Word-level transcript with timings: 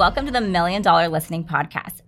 Welcome 0.00 0.24
to 0.24 0.32
the 0.32 0.40
Million 0.40 0.80
Dollar 0.80 1.08
Listening 1.08 1.44
Podcast. 1.44 2.00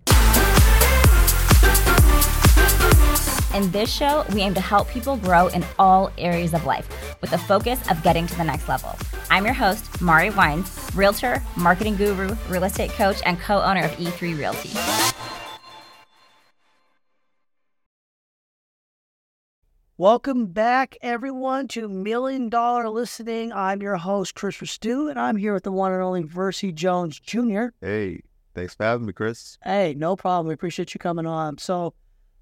In 3.55 3.69
this 3.69 3.93
show, 3.93 4.25
we 4.33 4.41
aim 4.41 4.55
to 4.55 4.59
help 4.59 4.89
people 4.89 5.15
grow 5.15 5.45
in 5.49 5.63
all 5.77 6.11
areas 6.17 6.55
of 6.55 6.65
life 6.65 6.89
with 7.21 7.29
the 7.29 7.37
focus 7.37 7.79
of 7.91 8.01
getting 8.01 8.25
to 8.25 8.35
the 8.35 8.43
next 8.43 8.67
level. 8.67 8.97
I'm 9.29 9.45
your 9.45 9.53
host, 9.53 10.01
Mari 10.01 10.31
Wines, 10.31 10.75
realtor, 10.95 11.39
marketing 11.55 11.95
guru, 11.95 12.35
real 12.49 12.63
estate 12.63 12.89
coach, 12.93 13.21
and 13.27 13.39
co 13.39 13.61
owner 13.61 13.83
of 13.83 13.91
E3 13.91 14.39
Realty. 14.39 15.22
Welcome 19.99 20.47
back, 20.47 20.97
everyone, 21.03 21.67
to 21.67 21.87
Million 21.87 22.49
Dollar 22.49 22.89
Listening. 22.89 23.53
I'm 23.53 23.79
your 23.79 23.97
host, 23.97 24.33
Christopher 24.33 24.65
Ristau, 24.65 25.07
and 25.11 25.19
I'm 25.19 25.35
here 25.35 25.53
with 25.53 25.65
the 25.65 25.71
one 25.71 25.93
and 25.93 26.01
only 26.01 26.23
Vercy 26.23 26.71
Jones 26.71 27.19
Jr. 27.19 27.65
Hey, 27.79 28.21
thanks 28.55 28.73
for 28.73 28.85
having 28.85 29.05
me, 29.05 29.13
Chris. 29.13 29.59
Hey, 29.63 29.93
no 29.95 30.15
problem. 30.15 30.47
We 30.47 30.55
appreciate 30.55 30.95
you 30.95 30.99
coming 30.99 31.27
on. 31.27 31.59
So, 31.59 31.93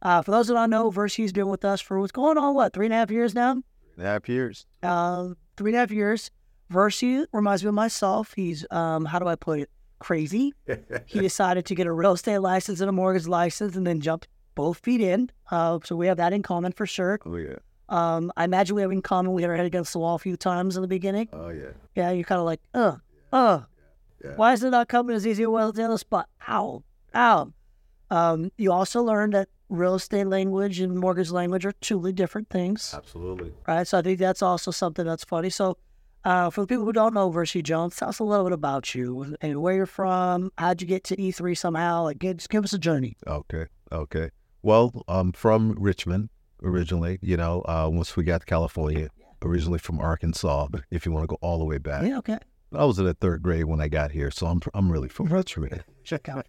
uh, 0.01 0.21
for 0.21 0.31
those 0.31 0.47
that 0.47 0.53
don't 0.53 0.69
know, 0.69 0.89
Vercy's 0.91 1.33
been 1.33 1.49
with 1.49 1.65
us 1.65 1.81
for 1.81 1.99
what's 1.99 2.13
going 2.13 2.37
on, 2.37 2.55
what, 2.55 2.71
three 2.71 2.85
and 2.85 2.93
a 2.93 2.97
half 2.97 3.11
years 3.11 3.35
now? 3.35 3.55
Three 3.55 3.95
and 3.97 4.07
a 4.07 4.11
half 4.11 4.29
years. 4.29 4.65
Um, 4.81 5.35
three 5.57 5.71
and 5.71 5.75
a 5.75 5.79
half 5.79 5.91
years. 5.91 6.31
Vercy 6.69 7.25
reminds 7.33 7.65
me 7.65 7.67
of 7.67 7.75
myself. 7.75 8.31
He's, 8.33 8.65
um, 8.71 9.03
how 9.03 9.19
do 9.19 9.27
I 9.27 9.35
put 9.35 9.59
it, 9.59 9.69
crazy. 9.99 10.53
he 11.05 11.19
decided 11.19 11.65
to 11.65 11.75
get 11.75 11.85
a 11.85 11.91
real 11.91 12.13
estate 12.13 12.37
license 12.37 12.79
and 12.79 12.87
a 12.87 12.93
mortgage 12.93 13.27
license 13.27 13.75
and 13.75 13.85
then 13.85 13.99
jumped 13.99 14.29
both 14.55 14.77
feet 14.79 15.01
in. 15.01 15.29
Uh, 15.49 15.79
so 15.83 15.95
we 15.95 16.07
have 16.07 16.17
that 16.17 16.33
in 16.33 16.41
common 16.43 16.71
for 16.71 16.85
sure. 16.85 17.19
Oh 17.25 17.35
yeah. 17.35 17.55
Um, 17.89 18.31
I 18.37 18.45
imagine 18.45 18.75
we 18.75 18.81
have 18.83 18.91
in 18.91 19.01
common. 19.01 19.33
We 19.33 19.41
had 19.41 19.49
our 19.51 19.57
head 19.57 19.65
against 19.65 19.91
the 19.93 19.99
wall 19.99 20.15
a 20.15 20.19
few 20.19 20.37
times 20.37 20.75
in 20.77 20.81
the 20.81 20.87
beginning. 20.87 21.27
Oh 21.33 21.49
yeah. 21.49 21.71
Yeah, 21.95 22.11
you're 22.11 22.23
kind 22.23 22.39
of 22.39 22.45
like, 22.45 22.61
uh, 22.73 22.95
uh, 23.33 23.61
Yeah. 24.23 24.35
why 24.35 24.53
is 24.53 24.63
it 24.63 24.69
not 24.69 24.87
coming 24.87 25.15
as 25.15 25.27
easy 25.27 25.43
as 25.43 25.73
the 25.73 25.83
other 25.83 25.97
spot? 25.97 26.29
Ow, 26.47 26.83
ow. 27.15 27.53
Um, 28.09 28.51
you 28.57 28.71
also 28.71 29.01
learned 29.03 29.33
that 29.33 29.49
real 29.69 29.95
estate 29.95 30.27
language 30.27 30.79
and 30.79 30.97
mortgage 30.97 31.31
language 31.31 31.65
are 31.65 31.73
truly 31.81 32.11
different 32.13 32.49
things, 32.49 32.93
Absolutely. 32.95 33.53
right? 33.67 33.87
So 33.87 33.97
I 33.99 34.01
think 34.01 34.19
that's 34.19 34.41
also 34.41 34.71
something 34.71 35.05
that's 35.05 35.23
funny. 35.23 35.49
So, 35.49 35.77
uh, 36.23 36.49
for 36.49 36.61
the 36.61 36.67
people 36.67 36.85
who 36.85 36.93
don't 36.93 37.13
know 37.13 37.29
Vercy 37.29 37.61
Jones, 37.61 37.95
tell 37.95 38.09
us 38.09 38.19
a 38.19 38.23
little 38.23 38.45
bit 38.45 38.53
about 38.53 38.93
you 38.93 39.35
and 39.41 39.61
where 39.61 39.73
you're 39.73 39.85
from. 39.85 40.51
How'd 40.57 40.81
you 40.81 40.87
get 40.87 41.03
to 41.05 41.15
E3 41.15 41.57
somehow? 41.57 42.03
Like, 42.03 42.19
give, 42.19 42.37
just 42.37 42.49
give 42.49 42.63
us 42.63 42.73
a 42.73 42.77
journey. 42.77 43.15
Okay. 43.25 43.65
Okay. 43.91 44.29
Well, 44.63 45.03
I'm 45.07 45.31
from 45.31 45.75
Richmond 45.79 46.29
originally. 46.63 47.19
You 47.21 47.37
know, 47.37 47.61
uh, 47.61 47.89
once 47.91 48.15
we 48.15 48.23
got 48.23 48.41
to 48.41 48.45
California, 48.45 49.09
originally 49.43 49.79
from 49.79 49.99
Arkansas. 49.99 50.67
If 50.91 51.05
you 51.05 51.11
want 51.11 51.23
to 51.23 51.27
go 51.27 51.37
all 51.41 51.57
the 51.57 51.65
way 51.65 51.77
back, 51.77 52.03
Yeah, 52.03 52.17
okay. 52.19 52.37
I 52.73 52.85
was 52.85 52.99
in 52.99 53.05
the 53.05 53.13
third 53.13 53.41
grade 53.41 53.65
when 53.65 53.81
I 53.81 53.87
got 53.89 54.11
here, 54.11 54.31
so 54.31 54.47
I'm 54.47 54.61
I'm 54.73 54.91
really 54.91 55.09
from 55.09 55.27
Richmond. 55.27 55.83
Check 56.03 56.29
out. 56.29 56.45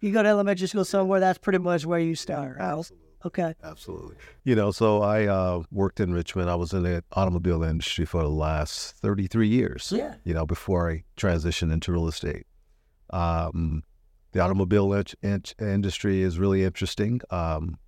You 0.00 0.12
go 0.12 0.22
to 0.22 0.28
elementary 0.28 0.66
school 0.68 0.84
somewhere, 0.84 1.20
that's 1.20 1.38
pretty 1.38 1.58
much 1.58 1.86
where 1.86 1.98
you 1.98 2.14
start. 2.14 2.58
right? 2.58 2.90
Okay. 3.24 3.54
Absolutely. 3.62 4.16
You 4.42 4.54
know, 4.54 4.70
so 4.70 5.00
I 5.00 5.24
uh, 5.26 5.62
worked 5.70 5.98
in 6.00 6.12
Richmond. 6.12 6.50
I 6.50 6.56
was 6.56 6.74
in 6.74 6.82
the 6.82 7.02
automobile 7.12 7.62
industry 7.62 8.04
for 8.04 8.20
the 8.22 8.28
last 8.28 8.96
33 8.96 9.48
years. 9.48 9.90
Yeah. 9.96 10.16
You 10.24 10.34
know, 10.34 10.44
before 10.44 10.90
I 10.90 11.04
transitioned 11.16 11.72
into 11.72 11.90
real 11.92 12.06
estate. 12.06 12.44
Um, 13.08 13.84
the 14.34 14.40
automobile 14.40 14.92
in- 14.92 15.04
in- 15.22 15.42
industry 15.58 16.20
is 16.22 16.38
really 16.38 16.62
interesting. 16.64 17.20
Um, 17.30 17.78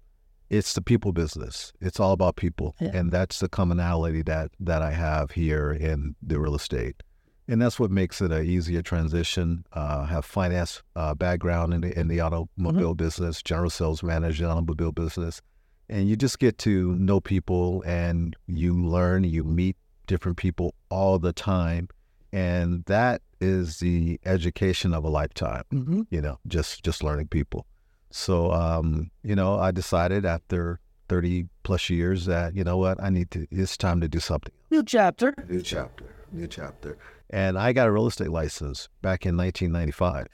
it's 0.49 0.73
the 0.75 0.81
people 0.81 1.13
business. 1.13 1.73
It's 1.81 1.99
all 2.01 2.13
about 2.13 2.37
people, 2.37 2.77
Yeah. 2.81 2.93
and 2.95 3.11
that's 3.11 3.41
the 3.41 3.49
commonality 3.49 4.23
that 4.23 4.53
that 4.61 4.81
I 4.81 4.93
have 4.93 5.33
here 5.33 5.73
in 5.73 6.15
the 6.23 6.39
real 6.39 6.55
estate, 6.55 7.03
and 7.49 7.61
that's 7.61 7.81
what 7.81 7.91
makes 7.91 8.21
it 8.21 8.31
an 8.31 8.47
easier 8.47 8.81
transition. 8.81 9.65
Uh, 9.73 10.05
have 10.07 10.25
finance 10.25 10.83
uh, 10.95 11.15
background 11.17 11.75
in 11.75 11.81
the 11.81 11.99
in 11.99 12.07
the 12.07 12.21
automobile 12.21 12.95
business, 12.95 13.43
general 13.43 13.71
sales 13.71 14.05
manager 14.05 14.45
in 14.45 14.49
the 14.49 14.55
automobile 14.55 14.93
business, 14.93 15.43
and 15.89 16.09
you 16.09 16.15
just 16.15 16.39
get 16.39 16.59
to 16.59 16.95
know 16.95 17.21
people, 17.21 17.83
and 17.85 18.37
you 18.47 18.73
learn, 18.73 19.25
you 19.25 19.43
meet 19.43 19.77
different 20.07 20.37
people 20.39 20.77
all 20.91 21.19
the 21.19 21.33
time, 21.33 21.89
and 22.37 22.85
that 22.85 23.23
is 23.41 23.79
the 23.79 24.19
education 24.25 24.91
of 24.95 25.03
a 25.05 25.09
lifetime 25.21 25.65
Mm-hmm. 25.73 26.03
you 26.11 26.21
know, 26.21 26.37
just 26.47 26.85
just 26.85 27.03
learning 27.03 27.29
people. 27.29 27.67
So, 28.11 28.53
um, 28.53 29.11
you 29.23 29.35
know, 29.41 29.59
I 29.59 29.71
decided 29.73 30.25
after 30.25 30.81
30 31.09 31.47
plus 31.63 31.91
years 31.91 32.27
that, 32.27 32.55
you 32.57 32.65
know 32.65 32.77
what, 32.85 32.97
I 33.03 33.11
need 33.11 33.31
to, 33.33 33.47
it's 33.51 33.77
time 33.77 34.01
to 34.01 34.09
do 34.09 34.21
something. 34.21 34.53
New 34.71 34.83
chapter. 34.83 35.35
New 35.49 35.63
chapter, 35.63 36.05
new 36.33 36.47
chapter. 36.47 36.97
And 37.31 37.59
I 37.59 37.73
got 37.73 37.89
a 37.89 37.93
real 37.93 38.07
estate 38.07 38.31
license 38.31 38.89
back 39.03 39.27
in 39.27 39.37
1995, 39.37 40.27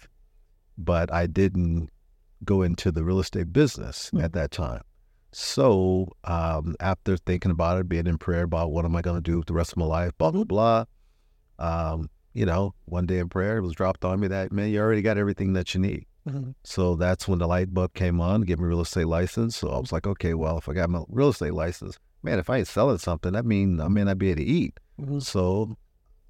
but 0.79 1.13
I 1.13 1.27
didn't 1.27 1.91
go 2.45 2.63
into 2.63 2.91
the 2.93 3.05
real 3.05 3.21
estate 3.21 3.53
business 3.53 4.09
Hmm. 4.11 4.21
at 4.21 4.33
that 4.35 4.51
time. 4.51 4.83
So, 5.33 6.09
um, 6.25 6.75
after 6.81 7.17
thinking 7.17 7.51
about 7.51 7.79
it, 7.79 7.89
being 7.89 8.07
in 8.07 8.19
prayer 8.19 8.43
about 8.45 8.71
what 8.71 8.85
am 8.85 8.95
I 8.97 9.03
going 9.03 9.17
to 9.23 9.31
do 9.31 9.39
with 9.39 9.47
the 9.47 9.55
rest 9.55 9.73
of 9.73 9.79
my 9.79 9.87
life, 9.87 10.13
blah, 10.19 10.31
blah, 10.31 10.45
blah. 10.45 10.85
Um, 11.63 12.09
you 12.35 12.47
know, 12.47 12.75
one 12.87 13.07
day 13.07 13.19
in 13.19 13.29
prayer, 13.29 13.59
it 13.59 13.63
was 13.63 13.75
dropped 13.75 14.05
on 14.05 14.21
me 14.21 14.29
that, 14.29 14.53
man, 14.53 14.71
you 14.71 14.81
already 14.81 15.03
got 15.03 15.19
everything 15.19 15.53
that 15.53 15.75
you 15.75 15.81
need. 15.81 16.07
Mhm. 16.29 16.55
So 16.65 16.97
that's 16.97 17.29
when 17.29 17.39
the 17.39 17.47
light 17.47 17.75
bulb 17.75 17.95
came 17.95 18.21
on, 18.21 18.43
give 18.43 18.59
me 18.59 18.65
a 18.65 18.69
real 18.69 18.81
estate 18.81 19.07
license. 19.07 19.57
So 19.57 19.69
I 19.69 19.79
was 19.79 19.93
like, 19.93 20.07
okay, 20.07 20.35
well, 20.35 20.59
if 20.59 20.69
I 20.69 20.73
got 20.73 20.89
my 20.89 21.03
real 21.09 21.29
estate 21.31 21.53
license, 21.55 21.99
man, 22.23 22.39
if 22.39 22.49
I 22.49 22.59
ain't 22.59 22.69
selling 22.69 22.99
something, 22.99 23.33
that 23.33 23.45
mean 23.45 23.81
I 23.81 23.89
may 23.89 24.05
not 24.05 24.19
be 24.19 24.31
able 24.31 24.39
to 24.43 24.47
eat. 24.47 24.79
Mhm. 25.01 25.23
So 25.23 25.77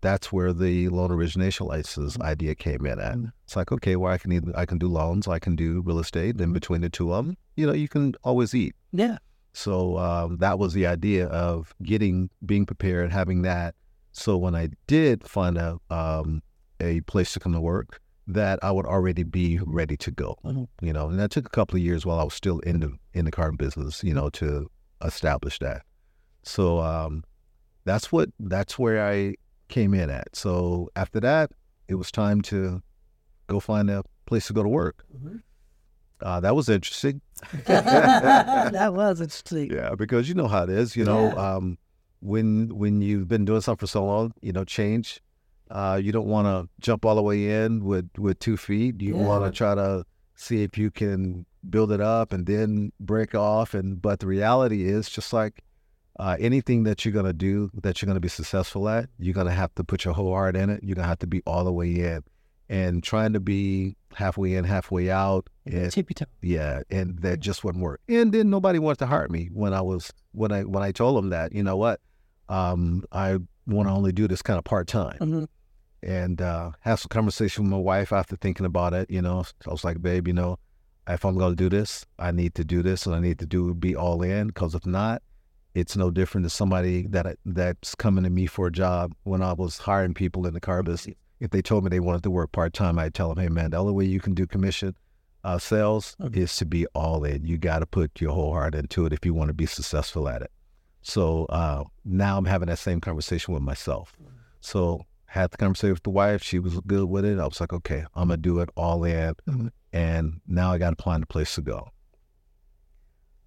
that's 0.01 0.33
where 0.33 0.53
the 0.53 0.89
loan 0.89 1.13
origination 1.13 1.67
license 1.67 2.19
idea 2.21 2.55
came 2.57 2.85
in 2.87 2.99
at. 2.99 3.17
It's 3.45 3.55
like, 3.55 3.71
okay, 3.71 3.95
well, 3.97 4.13
I 4.13 4.19
can 4.19 4.33
either 4.33 4.53
I 4.57 4.67
can 4.67 4.79
do 4.79 4.89
loans, 4.89 5.29
I 5.29 5.39
can 5.39 5.55
do 5.55 5.83
real 5.83 6.01
estate. 6.01 6.39
Then 6.39 6.53
between 6.53 6.81
the 6.81 6.91
two 6.91 7.13
of 7.13 7.27
them, 7.27 7.37
you 7.57 7.67
know, 7.67 7.73
you 7.73 7.89
can 7.89 8.15
always 8.25 8.55
eat. 8.55 8.75
Yeah. 8.93 9.19
So 9.53 9.99
um, 9.99 10.39
that 10.39 10.59
was 10.59 10.73
the 10.73 10.87
idea 10.87 11.27
of 11.27 11.75
getting, 11.83 12.31
being 12.45 12.67
prepared, 12.67 13.13
having 13.13 13.43
that. 13.43 13.75
So 14.13 14.37
when 14.37 14.55
I 14.55 14.69
did 14.87 15.25
find 15.29 15.57
a 15.59 15.79
um, 15.91 16.43
a 16.81 17.01
place 17.03 17.33
to 17.35 17.41
come 17.41 17.53
to 17.53 17.61
work, 17.61 18.01
that 18.27 18.59
I 18.63 18.71
would 18.71 18.87
already 18.87 19.23
be 19.25 19.59
ready 19.65 19.97
to 19.99 20.11
go. 20.11 20.37
Mhm. 20.45 20.69
You 20.81 20.93
know, 20.93 21.09
and 21.09 21.19
that 21.19 21.31
took 21.31 21.47
a 21.47 21.51
couple 21.51 21.77
of 21.77 21.83
years 21.83 22.05
while 22.07 22.19
I 22.21 22.25
was 22.25 22.35
still 22.35 22.59
in 22.61 22.81
the 22.81 22.93
in 23.15 23.25
the 23.25 23.31
car 23.31 23.51
business. 23.53 24.05
You 24.05 24.15
know, 24.15 24.29
to 24.31 24.71
establish 25.05 25.59
that. 25.61 25.83
So 26.45 26.79
um, 26.81 27.25
that's 27.85 28.13
what 28.13 28.29
that's 28.39 28.79
where 28.79 29.07
I 29.07 29.35
came 29.69 29.95
in 29.95 30.11
at. 30.11 30.37
So 30.37 30.89
after 30.97 31.19
that, 31.21 31.51
it 31.89 31.95
was 31.95 32.11
time 32.13 32.43
to 32.43 32.83
go 33.47 33.61
find 33.61 33.89
a 33.91 34.03
place 34.27 34.47
to 34.49 34.53
go 34.53 34.63
to 34.63 34.69
work. 34.69 35.05
Mhm. 35.17 35.43
Uh, 36.21 36.39
that 36.41 36.55
was 36.55 36.69
interesting. 36.69 37.21
that 37.67 38.93
was 38.95 39.21
interesting. 39.21 39.73
Yeah, 39.73 39.95
because 39.97 40.29
you 40.29 40.35
know 40.35 40.47
how 40.49 40.63
it 40.65 40.71
is. 40.71 40.95
You 40.97 41.05
know, 41.05 41.29
Yeah. 41.33 41.55
um, 41.57 41.79
when 42.23 42.77
when 42.77 43.03
you've 43.03 43.29
been 43.29 43.45
doing 43.45 43.61
something 43.61 43.81
for 43.87 43.91
so 43.91 44.05
long, 44.05 44.33
you 44.41 44.53
know, 44.53 44.65
change. 44.65 45.21
Uh, 45.71 45.99
you 46.03 46.13
don't 46.13 46.27
want 46.27 46.47
to 46.47 46.69
jump 46.81 47.05
all 47.05 47.15
the 47.15 47.23
way 47.23 47.65
in 47.65 47.85
with 47.85 48.09
with 48.19 48.39
two 48.39 48.57
feet. 48.57 49.01
You 49.01 49.17
Yeah. 49.17 49.27
want 49.27 49.45
to 49.45 49.51
try 49.57 49.75
to 49.75 50.05
see 50.37 50.63
if 50.63 50.77
you 50.79 50.91
can 50.91 51.47
build 51.69 51.91
it 51.93 52.01
up 52.01 52.33
and 52.33 52.47
then 52.47 52.93
break 53.01 53.35
off. 53.35 53.75
And 53.75 54.01
but 54.01 54.21
the 54.21 54.27
reality 54.27 54.85
is, 54.89 55.09
just 55.09 55.33
like 55.33 55.63
uh, 56.19 56.37
anything 56.39 56.83
that 56.85 57.05
you're 57.05 57.13
gonna 57.15 57.33
do 57.33 57.71
that 57.83 58.01
you're 58.01 58.07
gonna 58.07 58.21
be 58.21 58.29
successful 58.29 58.89
at, 58.89 59.09
you're 59.19 59.35
gonna 59.35 59.51
have 59.51 59.75
to 59.77 59.83
put 59.85 60.05
your 60.05 60.15
whole 60.15 60.33
heart 60.33 60.57
in 60.57 60.69
it. 60.71 60.81
You're 60.85 60.95
gonna 60.95 61.09
have 61.09 61.19
to 61.21 61.27
be 61.27 61.43
all 61.47 61.65
the 61.65 61.73
way 61.73 61.91
in. 61.91 62.23
And 62.69 63.03
trying 63.03 63.33
to 63.35 63.41
be 63.41 63.97
halfway 64.15 64.55
in, 64.55 64.65
halfway 64.65 65.11
out, 65.11 65.49
toe. 66.15 66.25
yeah, 66.41 66.81
and 66.91 67.19
that 67.21 67.41
just 67.41 67.65
wouldn't 67.65 67.83
work. 67.85 68.01
And 68.09 68.33
then 68.33 68.49
nobody 68.51 68.79
wanted 68.79 68.99
to 69.01 69.07
hire 69.07 69.29
me 69.29 69.49
when 69.53 69.75
I 69.75 69.81
was 69.83 70.11
when 70.33 70.53
I 70.53 70.63
when 70.63 70.83
I 70.83 70.93
told 70.93 71.17
them 71.17 71.31
that 71.31 71.53
you 71.53 71.63
know 71.63 71.77
what, 71.77 72.01
um, 72.49 73.05
I 73.13 73.39
want 73.67 73.89
to 73.89 73.93
only 73.93 74.13
do 74.13 74.27
this 74.29 74.43
kind 74.43 74.59
of 74.59 74.65
part 74.65 74.87
time. 74.89 75.19
Mhm. 75.21 75.49
And 76.05 76.43
uh, 76.43 76.73
have 76.81 76.99
some 76.99 77.09
conversation 77.11 77.63
with 77.65 77.71
my 77.71 77.79
wife 77.79 78.13
after 78.13 78.35
thinking 78.37 78.67
about 78.67 78.93
it. 78.93 79.09
You 79.09 79.23
know, 79.23 79.45
I 79.67 79.71
was 79.71 79.85
like, 79.85 80.03
babe, 80.03 80.27
you 80.27 80.35
know, 80.35 80.59
if 81.07 81.25
I'm 81.25 81.37
going 81.39 81.53
to 81.53 81.57
do 81.57 81.69
this, 81.69 82.05
I 82.19 82.33
need 82.33 82.55
to 82.57 82.65
do 82.65 82.83
this, 82.83 83.07
and 83.07 83.15
I 83.15 83.21
need 83.21 83.39
to 83.39 83.47
do 83.47 83.73
be 83.75 83.95
all 83.95 84.21
in. 84.23 84.49
Because 84.49 84.75
if 84.75 84.85
not, 84.85 85.23
it's 85.75 85.97
no 85.97 86.11
different 86.11 86.43
than 86.43 86.51
somebody 86.51 87.07
that 87.09 87.39
that's 87.47 87.95
coming 87.95 88.25
to 88.25 88.31
me 88.31 88.47
for 88.47 88.67
a 88.67 88.73
job. 88.73 89.13
When 89.23 89.43
I 89.43 89.53
was 89.53 89.79
hiring 89.79 90.13
people 90.15 90.45
in 90.47 90.55
the 90.55 90.61
car 90.61 90.83
business, 90.83 91.15
if 91.39 91.51
they 91.51 91.63
told 91.63 91.85
me 91.85 91.91
they 91.91 92.01
wanted 92.01 92.25
to 92.25 92.31
work 92.31 92.51
part 92.53 92.73
time, 92.73 92.99
I'd 92.99 93.15
tell 93.15 93.29
them, 93.33 93.39
hey 93.39 93.49
man, 93.49 93.71
the 93.71 93.77
only 93.79 93.93
way 93.93 94.05
you 94.05 94.21
can 94.21 94.35
do 94.35 94.47
commission 94.47 94.95
uh, 95.45 95.59
sales 95.59 96.17
Okay. 96.21 96.41
is 96.43 96.55
to 96.57 96.65
be 96.67 96.87
all 96.95 97.25
in. 97.25 97.45
You 97.47 97.59
got 97.59 97.79
to 97.81 97.87
put 97.87 98.21
your 98.21 98.33
whole 98.33 98.53
heart 98.53 98.75
into 98.75 99.07
it 99.07 99.13
if 99.13 99.25
you 99.25 99.35
want 99.35 99.49
to 99.49 99.55
be 99.55 99.67
successful 99.67 100.29
at 100.29 100.43
it. 100.43 100.51
So 101.03 101.47
uh, 101.47 101.85
now 102.05 102.39
I'm 102.39 102.45
having 102.45 102.69
that 102.69 102.79
same 102.79 103.01
conversation 103.01 103.53
with 103.55 103.63
myself. 103.63 104.17
So 104.61 105.03
had 105.27 105.51
the 105.51 105.57
conversation 105.57 105.95
with 105.95 106.03
the 106.05 106.11
wife. 106.11 106.43
She 106.43 106.59
was 106.59 106.79
good 106.81 107.09
with 107.09 107.25
it. 107.25 107.39
I 107.39 107.45
was 107.47 107.61
like, 107.61 107.73
okay, 107.73 108.05
I'm 108.15 108.29
gonna 108.29 108.37
do 108.37 108.61
it 108.61 108.69
all 108.77 109.03
in, 109.05 109.35
Mhm. 109.49 109.71
and 109.93 110.41
now 110.47 110.73
I 110.73 110.79
got 110.79 110.97
to 110.97 111.03
find 111.03 111.23
a 111.23 111.27
place 111.27 111.55
to 111.57 111.63
go. 111.63 111.89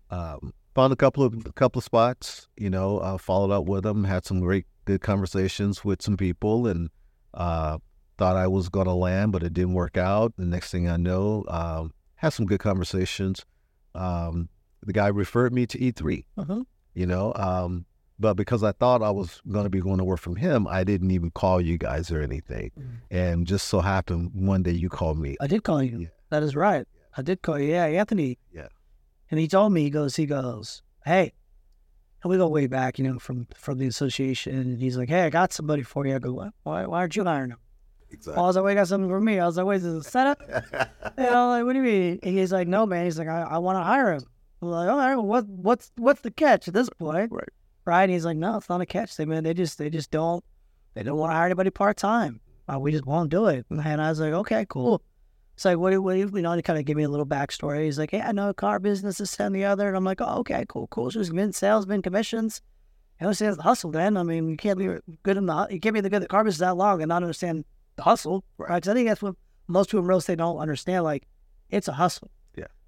Um, 0.10 0.54
found 0.74 0.94
a 0.94 0.96
couple 0.96 1.24
of 1.24 1.46
a 1.46 1.52
couple 1.54 1.80
of 1.80 1.84
spots. 1.86 2.48
You 2.58 2.70
know, 2.70 3.00
uh, 3.00 3.18
followed 3.18 3.52
up 3.52 3.66
with 3.66 3.84
them. 3.84 4.04
Had 4.04 4.26
some 4.26 4.40
great 4.40 4.66
good 4.86 5.02
conversations 5.02 5.84
with 5.84 6.02
some 6.02 6.18
people, 6.18 6.68
and 6.68 6.90
uh, 7.34 7.78
thought 8.18 8.36
I 8.36 8.48
was 8.48 8.70
going 8.70 8.86
to 8.88 8.94
land, 8.94 9.32
but 9.32 9.44
it 9.44 9.54
didn't 9.54 9.74
work 9.74 9.98
out. 9.98 10.34
The 10.38 10.46
next 10.46 10.72
thing 10.72 10.88
I 10.90 10.98
know, 10.98 11.44
um, 11.48 11.92
had 12.16 12.30
some 12.30 12.46
good 12.46 12.60
conversations. 12.60 13.46
Um, 13.94 14.50
the 14.84 14.94
guy 14.94 15.08
referred 15.08 15.54
me 15.54 15.66
to 15.68 15.78
E3, 15.80 16.26
Uh-huh. 16.38 16.64
You 16.96 17.06
know, 17.06 17.34
um, 17.36 17.86
but 18.18 18.36
because 18.36 18.64
I 18.64 18.72
thought 18.72 19.04
I 19.04 19.12
was 19.12 19.42
going 19.52 19.66
to 19.66 19.70
be 19.70 19.82
going 19.82 19.98
to 19.98 20.04
work 20.04 20.20
from 20.20 20.38
him, 20.38 20.68
I 20.68 20.84
didn't 20.84 21.12
even 21.12 21.32
call 21.32 21.60
you 21.62 21.78
guys 21.78 22.12
or 22.12 22.22
anything. 22.22 22.72
And 23.12 23.46
just 23.46 23.68
so 23.68 23.82
happened 23.82 24.32
one 24.34 24.64
day 24.64 24.72
you 24.72 24.90
called 24.90 25.20
me. 25.20 25.36
I 25.42 25.48
did 25.48 25.64
call 25.64 25.84
you. 25.84 26.00
Yeah. 26.00 26.08
That 26.30 26.42
is 26.42 26.56
right. 26.56 26.88
I 27.18 27.22
did 27.22 27.42
call 27.42 27.60
you. 27.60 27.72
Yeah, 27.72 27.86
Anthony. 27.86 28.40
Yeah. 28.54 28.70
And 29.30 29.40
he 29.40 29.48
told 29.48 29.74
me, 29.74 29.84
he 29.84 29.90
goes, 29.90 30.16
he 30.16 30.26
goes, 30.26 30.82
hey, 31.06 31.34
and 32.24 32.32
we 32.32 32.38
go 32.38 32.48
way 32.48 32.68
back, 32.68 32.98
you 32.98 33.06
know, 33.06 33.20
from 33.20 33.48
from 33.56 33.78
the 33.78 33.88
association. 33.88 34.56
And 34.56 34.80
he's 34.80 34.98
like, 34.98 35.10
hey, 35.10 35.22
I 35.24 35.30
got 35.30 35.54
somebody 35.54 35.84
for 35.84 36.08
you. 36.08 36.16
I 36.16 36.20
go, 36.20 36.34
what? 36.34 36.54
Why, 36.64 36.86
why 36.86 37.00
aren't 37.00 37.16
you 37.16 37.24
hiring 37.24 37.52
him? 37.52 37.60
Exactly. 38.12 38.42
I 38.42 38.46
was 38.46 38.56
like, 38.56 38.66
wait, 38.66 38.76
got 38.76 38.88
something 38.88 39.10
for 39.10 39.20
me. 39.20 39.40
I 39.40 39.46
was 39.46 39.58
like, 39.58 39.66
wait, 39.66 39.78
is 39.78 39.84
this 39.84 40.08
a 40.08 40.10
setup? 40.10 40.42
you 41.18 41.24
know, 41.24 41.50
like, 41.50 41.66
what 41.66 41.74
do 41.74 41.80
you 41.80 41.86
mean? 41.86 42.20
And 42.24 42.38
he's 42.38 42.52
like, 42.52 42.68
no, 42.68 42.86
man. 42.86 43.06
He's 43.06 43.20
like, 43.20 43.28
I, 43.28 43.42
I 43.42 43.58
want 43.58 43.78
to 43.78 43.84
hire 43.84 44.14
him. 44.14 44.24
I'm 44.66 44.72
like, 44.72 44.90
all 44.90 44.98
right, 44.98 45.16
well, 45.16 45.26
what, 45.26 45.48
what's, 45.48 45.92
what's 45.98 46.22
the 46.22 46.32
catch 46.32 46.68
at 46.68 46.74
this 46.74 46.90
point? 46.90 47.32
Right. 47.32 47.50
Right. 47.86 48.04
And 48.04 48.12
he's 48.12 48.26
like, 48.26 48.38
no, 48.38 48.58
it's 48.58 48.70
not 48.70 48.82
a 48.82 48.86
catch. 48.86 49.16
They, 49.16 49.26
man, 49.26 49.44
they 49.44 49.54
just, 49.54 49.78
they 49.78 49.90
just 49.90 50.10
don't, 50.10 50.44
they 50.96 51.04
don't 51.04 51.18
want 51.18 51.32
to 51.32 51.36
hire 51.36 51.46
anybody 51.46 51.70
part 51.70 51.98
time. 51.98 52.40
Uh, 52.68 52.80
we 52.80 52.92
just 52.92 53.06
won't 53.06 53.30
do 53.30 53.46
it. 53.46 53.66
And 53.70 54.02
I 54.02 54.10
was 54.10 54.20
like, 54.20 54.34
okay, 54.34 54.66
cool. 54.68 55.04
It's 55.54 55.66
like, 55.66 55.78
what 55.78 55.92
do, 55.92 56.02
what 56.02 56.14
do 56.14 56.20
you, 56.20 56.32
you 56.34 56.42
know, 56.42 56.54
he 56.54 56.62
kind 56.62 56.80
of 56.80 56.86
give 56.86 56.98
me 56.98 57.04
a 57.04 57.10
little 57.10 57.26
backstory. 57.28 57.86
He's 57.86 58.00
like, 58.00 58.12
hey, 58.12 58.22
I 58.22 58.32
know 58.32 58.54
car 58.54 58.80
business, 58.80 59.20
this 59.20 59.40
and 59.40 59.56
the 59.56 59.66
other. 59.66 59.88
And 59.88 59.96
I'm 59.96 60.04
like, 60.04 60.20
oh, 60.20 60.40
okay, 60.40 60.66
cool, 60.68 60.88
cool. 60.88 61.12
So 61.12 61.20
it's 61.20 61.30
been 61.30 61.54
sales, 61.54 61.86
been 61.86 62.02
commissions. 62.02 62.62
I 63.22 63.26
understand 63.26 63.56
the 63.56 63.62
hustle, 63.62 63.92
then. 63.92 64.18
I 64.18 64.24
mean, 64.24 64.50
you 64.50 64.58
can't 64.58 64.80
be 64.80 64.90
good 65.24 65.38
in 65.38 65.46
the, 65.46 65.68
you 65.70 65.80
can't 65.80 65.94
be 65.94 66.02
the 66.02 66.10
good 66.10 66.24
at 66.24 66.30
car 66.30 66.44
business 66.44 66.60
that 66.60 66.76
long 66.76 67.02
and 67.02 67.10
not 67.10 67.24
understand 67.24 67.64
the 67.96 68.04
hustle, 68.04 68.44
right? 68.58 68.84
'Cause 68.84 68.90
I 68.90 68.94
think 68.94 69.08
that's 69.08 69.22
what 69.22 69.36
most 69.68 69.90
people 69.92 70.02
in 70.02 70.08
real 70.08 70.18
estate 70.18 70.40
don't 70.40 70.58
understand. 70.58 71.04
Like, 71.04 71.28
it's 71.70 71.88
a 71.88 71.94
hustle. 71.94 72.30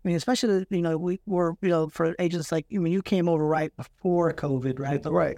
I 0.07 0.09
mean, 0.09 0.15
especially, 0.15 0.65
you 0.69 0.81
know, 0.81 0.97
we 0.97 1.19
were, 1.25 1.57
you 1.61 1.67
know, 1.67 1.89
for 1.89 2.15
agents 2.17 2.49
like, 2.49 2.65
I 2.73 2.77
mean, 2.77 2.93
you 2.93 3.01
came 3.01 3.27
over 3.27 3.45
right 3.45 3.75
before 3.75 4.31
COVID, 4.31 4.79
right? 4.79 5.03
But 5.03 5.11
Right. 5.11 5.37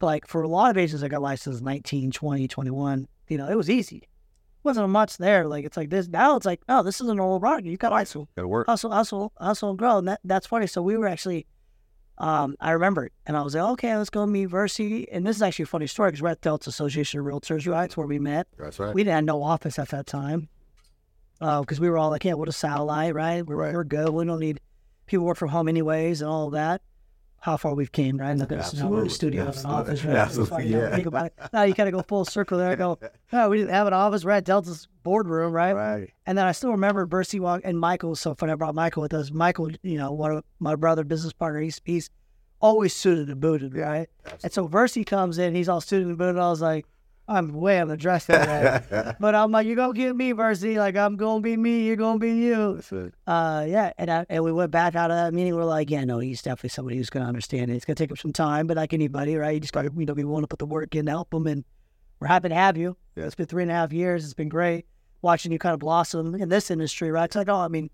but 0.00 0.06
like 0.06 0.26
for 0.26 0.42
a 0.42 0.48
lot 0.48 0.72
of 0.72 0.76
agents 0.76 1.02
that 1.02 1.08
got 1.10 1.22
licensed 1.22 1.62
19, 1.62 2.10
20, 2.10 2.48
21, 2.48 3.06
you 3.28 3.38
know, 3.38 3.48
it 3.48 3.54
was 3.56 3.70
easy. 3.70 4.08
Wasn't 4.64 4.88
much 4.88 5.18
there. 5.18 5.46
Like 5.46 5.64
it's 5.64 5.76
like 5.76 5.90
this 5.90 6.08
now. 6.08 6.34
It's 6.34 6.44
like 6.46 6.60
oh, 6.68 6.82
this 6.82 7.00
is 7.00 7.06
a 7.08 7.14
normal 7.14 7.38
product. 7.38 7.68
You 7.68 7.76
got 7.76 7.92
hustle, 7.92 8.28
Gotta 8.34 8.48
work. 8.48 8.66
hustle, 8.66 8.90
hustle, 8.90 9.32
hustle, 9.38 9.70
and 9.70 9.78
grow. 9.78 9.98
And 9.98 10.08
that, 10.08 10.20
that's 10.24 10.48
funny. 10.48 10.66
So 10.66 10.82
we 10.82 10.96
were 10.96 11.06
actually, 11.06 11.46
um, 12.18 12.56
I 12.60 12.72
remember 12.72 13.04
it, 13.04 13.12
and 13.24 13.36
I 13.36 13.42
was 13.42 13.54
like, 13.54 13.62
okay, 13.74 13.96
let's 13.96 14.10
go 14.10 14.26
meet 14.26 14.46
Vercy. 14.46 15.06
And 15.12 15.24
this 15.24 15.36
is 15.36 15.42
actually 15.42 15.62
a 15.62 15.66
funny 15.66 15.86
story 15.86 16.10
because 16.10 16.22
we're 16.22 16.30
at 16.30 16.40
Delta 16.40 16.70
Association 16.70 17.20
of 17.20 17.26
Realtors, 17.26 17.70
right? 17.70 17.84
It's 17.84 17.96
where 17.96 18.08
we 18.08 18.18
met. 18.18 18.48
That's 18.58 18.80
right. 18.80 18.92
We 18.92 19.04
didn't 19.04 19.14
have 19.14 19.24
no 19.26 19.44
office 19.44 19.78
at 19.78 19.90
that 19.90 20.08
time 20.08 20.48
Uh, 21.40 21.60
because 21.60 21.78
we 21.78 21.88
were 21.88 21.96
all 21.98 22.10
like, 22.10 22.24
yeah, 22.24 22.32
what 22.34 22.48
a 22.48 22.52
satellite, 22.52 23.14
right? 23.14 23.46
We're, 23.46 23.56
Right. 23.56 23.72
we're 23.74 23.84
good. 23.84 24.08
We 24.10 24.24
don't 24.24 24.40
need 24.40 24.60
people 25.06 25.24
work 25.24 25.36
from 25.38 25.50
home 25.50 25.68
anyways 25.68 26.20
and 26.20 26.28
all 26.30 26.50
that. 26.50 26.82
How 27.40 27.56
far 27.56 27.72
we've 27.74 27.92
came, 27.92 28.16
right? 28.18 28.36
Look 28.36 28.50
at 28.50 28.58
us 28.58 28.74
now. 28.74 28.88
We're 28.88 28.96
in 28.98 29.02
a 29.02 29.04
Absolutely. 29.04 29.14
studio 29.14 29.40
and 29.42 29.48
Absolutely. 29.50 29.80
office, 29.80 30.04
right? 30.04 30.16
Absolutely, 30.16 30.66
yeah. 30.66 30.90
Think 30.96 31.06
about 31.06 31.26
it. 31.26 31.34
Now 31.52 31.62
you 31.62 31.72
kind 31.74 31.88
of 31.88 31.94
go 31.94 32.02
full 32.02 32.24
circle 32.24 32.58
there. 32.58 32.70
I 32.70 32.74
go, 32.74 32.98
no, 33.00 33.08
oh, 33.44 33.48
we 33.48 33.58
didn't 33.58 33.72
have 33.72 33.86
an 33.86 33.92
office. 33.92 34.24
We're 34.24 34.32
at 34.32 34.44
Delta's 34.44 34.88
boardroom, 35.04 35.52
right? 35.52 35.72
Right. 35.72 36.10
And 36.26 36.36
then 36.36 36.46
I 36.46 36.50
still 36.52 36.72
remember 36.72 37.06
Vercy 37.06 37.38
walk 37.38 37.60
and 37.62 37.78
Michael 37.78 38.16
so 38.16 38.34
funny. 38.34 38.50
I 38.50 38.56
brought 38.56 38.74
Michael 38.74 39.02
with 39.02 39.14
us. 39.14 39.30
Michael, 39.30 39.70
you 39.84 39.98
know, 39.98 40.10
one 40.10 40.32
of 40.32 40.44
my 40.58 40.74
brother, 40.74 41.04
business 41.04 41.32
partner, 41.32 41.60
he's 41.60 41.80
he's 41.84 42.10
always 42.60 42.92
suited 42.92 43.28
and 43.28 43.40
booted, 43.40 43.76
right? 43.76 44.08
And 44.42 44.52
so 44.52 44.66
Vercy 44.66 45.04
comes 45.04 45.38
in, 45.38 45.54
he's 45.54 45.68
all 45.68 45.80
suited 45.80 46.08
and 46.08 46.18
booted. 46.18 46.38
I 46.42 46.50
was 46.50 46.60
like, 46.60 46.86
I'm 47.28 47.52
way 47.52 47.76
underdressed 47.76 48.26
today. 48.26 49.14
but 49.20 49.34
I'm 49.34 49.52
like, 49.52 49.66
you're 49.66 49.76
gonna 49.76 49.92
get 49.92 50.16
me, 50.16 50.32
Vercy. 50.32 50.78
Like 50.78 50.96
I'm 50.96 51.16
gonna 51.16 51.40
be 51.40 51.56
me, 51.56 51.86
you're 51.86 51.96
gonna 51.96 52.18
be 52.18 52.32
you. 52.32 52.80
Uh 53.26 53.66
yeah. 53.68 53.92
And 53.98 54.10
I, 54.10 54.26
and 54.28 54.42
we 54.42 54.50
went 54.50 54.70
back 54.70 54.94
out 54.94 55.10
of 55.10 55.16
that 55.16 55.34
meeting, 55.34 55.54
we're 55.54 55.64
like, 55.64 55.90
yeah, 55.90 56.04
no, 56.04 56.18
he's 56.18 56.40
definitely 56.40 56.70
somebody 56.70 56.96
who's 56.96 57.10
gonna 57.10 57.26
understand 57.26 57.70
it. 57.70 57.74
It's 57.74 57.84
gonna 57.84 57.96
take 57.96 58.10
him 58.10 58.16
some 58.16 58.32
time, 58.32 58.66
but 58.66 58.76
like 58.76 58.94
anybody, 58.94 59.36
right? 59.36 59.54
You 59.54 59.60
just 59.60 59.74
gotta 59.74 59.90
you 59.94 60.06
know 60.06 60.14
be 60.14 60.24
willing 60.24 60.42
to 60.42 60.48
put 60.48 60.58
the 60.58 60.66
work 60.66 60.94
in 60.94 61.04
to 61.06 61.10
help 61.10 61.32
him 61.32 61.46
and 61.46 61.64
we're 62.20 62.28
happy 62.28 62.48
to 62.48 62.54
have 62.54 62.76
you. 62.76 62.96
Yeah. 63.14 63.24
It's 63.24 63.34
been 63.34 63.46
three 63.46 63.62
and 63.62 63.70
a 63.70 63.74
half 63.74 63.92
years. 63.92 64.24
It's 64.24 64.34
been 64.34 64.48
great 64.48 64.86
watching 65.22 65.52
you 65.52 65.58
kind 65.58 65.74
of 65.74 65.80
blossom 65.80 66.34
in 66.34 66.48
this 66.48 66.70
industry, 66.70 67.10
right? 67.10 67.24
It's 67.24 67.36
like, 67.36 67.48
oh, 67.48 67.56
I 67.56 67.68
mean, 67.68 67.90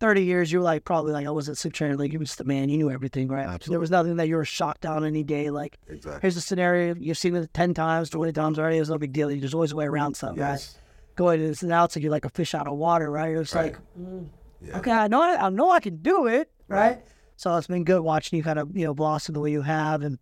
30 0.00 0.22
years, 0.24 0.52
you 0.52 0.58
were 0.58 0.64
like, 0.64 0.84
probably 0.84 1.12
like, 1.12 1.26
I 1.26 1.30
wasn't 1.30 1.58
six 1.58 1.76
trainer, 1.76 1.96
like, 1.96 2.12
you 2.12 2.18
was 2.18 2.36
the 2.36 2.44
man, 2.44 2.68
you 2.68 2.78
knew 2.78 2.90
everything, 2.90 3.28
right? 3.28 3.46
Absolutely. 3.46 3.72
There 3.72 3.80
was 3.80 3.90
nothing 3.90 4.16
that 4.16 4.28
you 4.28 4.36
were 4.36 4.44
shocked 4.44 4.86
on 4.86 5.04
any 5.04 5.24
day. 5.24 5.50
Like, 5.50 5.78
Exactly. 5.88 6.20
here's 6.22 6.36
a 6.36 6.40
scenario, 6.40 6.94
you've 6.98 7.18
seen 7.18 7.34
it 7.34 7.52
10 7.52 7.74
times, 7.74 8.08
20 8.10 8.32
times 8.32 8.58
already, 8.58 8.78
it's 8.78 8.88
no 8.90 8.98
big 8.98 9.12
deal. 9.12 9.28
There's 9.28 9.54
always 9.54 9.72
a 9.72 9.76
way 9.76 9.86
around 9.86 10.14
something, 10.14 10.40
right? 10.42 10.50
Yes. 10.52 10.78
Going 11.16 11.52
to 11.54 11.66
now, 11.66 11.84
it's 11.84 11.96
like 11.96 12.02
you're 12.02 12.12
like 12.12 12.24
a 12.24 12.30
fish 12.30 12.54
out 12.54 12.68
of 12.68 12.76
water, 12.76 13.10
right? 13.10 13.36
It's 13.36 13.54
Right. 13.54 13.72
like, 13.72 13.78
mm, 14.00 14.28
Yeah. 14.60 14.78
okay, 14.78 14.92
I 14.92 15.08
know, 15.08 15.20
I, 15.22 15.46
I 15.46 15.48
know 15.50 15.70
I 15.70 15.80
can 15.80 15.96
do 15.96 16.26
it, 16.26 16.50
right? 16.68 16.78
Right. 16.96 17.04
So 17.36 17.56
it's 17.56 17.66
been 17.66 17.84
good 17.84 18.00
watching 18.02 18.36
you 18.36 18.42
kind 18.42 18.58
of, 18.58 18.76
you 18.76 18.84
know, 18.84 18.94
blossom 18.94 19.32
the 19.34 19.40
way 19.40 19.50
you 19.50 19.62
have 19.62 20.02
and, 20.02 20.18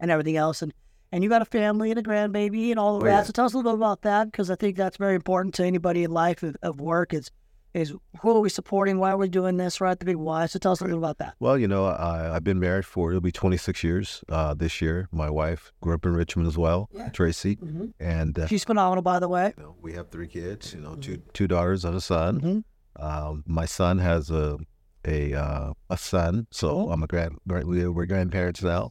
and 0.00 0.10
everything 0.10 0.36
else. 0.36 0.60
And, 0.62 0.72
and 1.12 1.22
you 1.22 1.30
got 1.30 1.40
a 1.40 1.46
family 1.46 1.90
and 1.90 1.98
a 1.98 2.02
grandbaby 2.02 2.70
and 2.70 2.78
all 2.78 2.96
of 2.96 3.02
Oh, 3.02 3.06
that. 3.06 3.10
yeah. 3.12 3.22
So 3.22 3.32
tell 3.32 3.44
us 3.46 3.54
a 3.54 3.56
little 3.56 3.72
bit 3.72 3.76
about 3.78 4.02
that 4.02 4.30
because 4.30 4.50
I 4.50 4.56
think 4.56 4.76
that's 4.76 4.96
very 4.98 5.14
important 5.14 5.54
to 5.54 5.64
anybody 5.64 6.02
in 6.04 6.10
life 6.10 6.42
of, 6.42 6.56
of 6.62 6.80
work 6.80 7.14
is, 7.14 7.30
is 7.76 7.92
who 8.20 8.30
are 8.36 8.40
we 8.40 8.48
supporting? 8.48 8.98
Why 8.98 9.10
are 9.10 9.16
we 9.16 9.28
doing 9.28 9.56
this? 9.56 9.80
Right? 9.80 9.98
The 9.98 10.04
big 10.04 10.16
why. 10.16 10.46
So 10.46 10.58
tell 10.58 10.72
us 10.72 10.80
a 10.80 10.84
little 10.84 10.98
about 10.98 11.18
that. 11.18 11.34
Well, 11.40 11.58
you 11.58 11.68
know, 11.68 11.86
I, 11.86 12.34
I've 12.34 12.44
been 12.44 12.58
married 12.58 12.86
for 12.86 13.10
it'll 13.10 13.20
be 13.20 13.32
26 13.32 13.84
years 13.84 14.24
uh, 14.28 14.54
this 14.54 14.80
year. 14.80 15.08
My 15.12 15.28
wife 15.30 15.72
grew 15.82 15.94
up 15.94 16.04
in 16.06 16.14
Richmond 16.14 16.48
as 16.48 16.56
well, 16.58 16.88
Yeah. 16.92 17.08
Tracy, 17.10 17.56
Mhm. 17.56 17.92
and 18.00 18.38
uh, 18.38 18.46
She's 18.46 18.64
phenomenal, 18.64 19.02
by 19.02 19.18
the 19.18 19.28
way. 19.28 19.52
you 19.56 19.62
know, 19.62 19.76
we 19.82 19.92
have 19.92 20.08
three 20.10 20.28
kids. 20.28 20.72
You 20.74 20.80
know, 20.80 20.96
two 20.96 21.18
two 21.34 21.46
daughters 21.46 21.84
and 21.84 21.94
a 21.96 22.00
son. 22.00 22.40
Mhm. 22.40 22.64
Um, 23.02 23.44
my 23.46 23.66
son 23.66 23.98
has 23.98 24.30
a 24.30 24.58
a 25.04 25.34
uh, 25.34 25.72
a 25.90 25.96
son, 25.98 26.46
so 26.50 26.68
Cool. 26.70 26.92
I'm 26.92 27.02
a 27.02 27.06
grand, 27.06 27.38
grand 27.46 27.66
we- 27.68 27.86
we're 27.88 28.06
grandparents 28.06 28.62
now. 28.62 28.90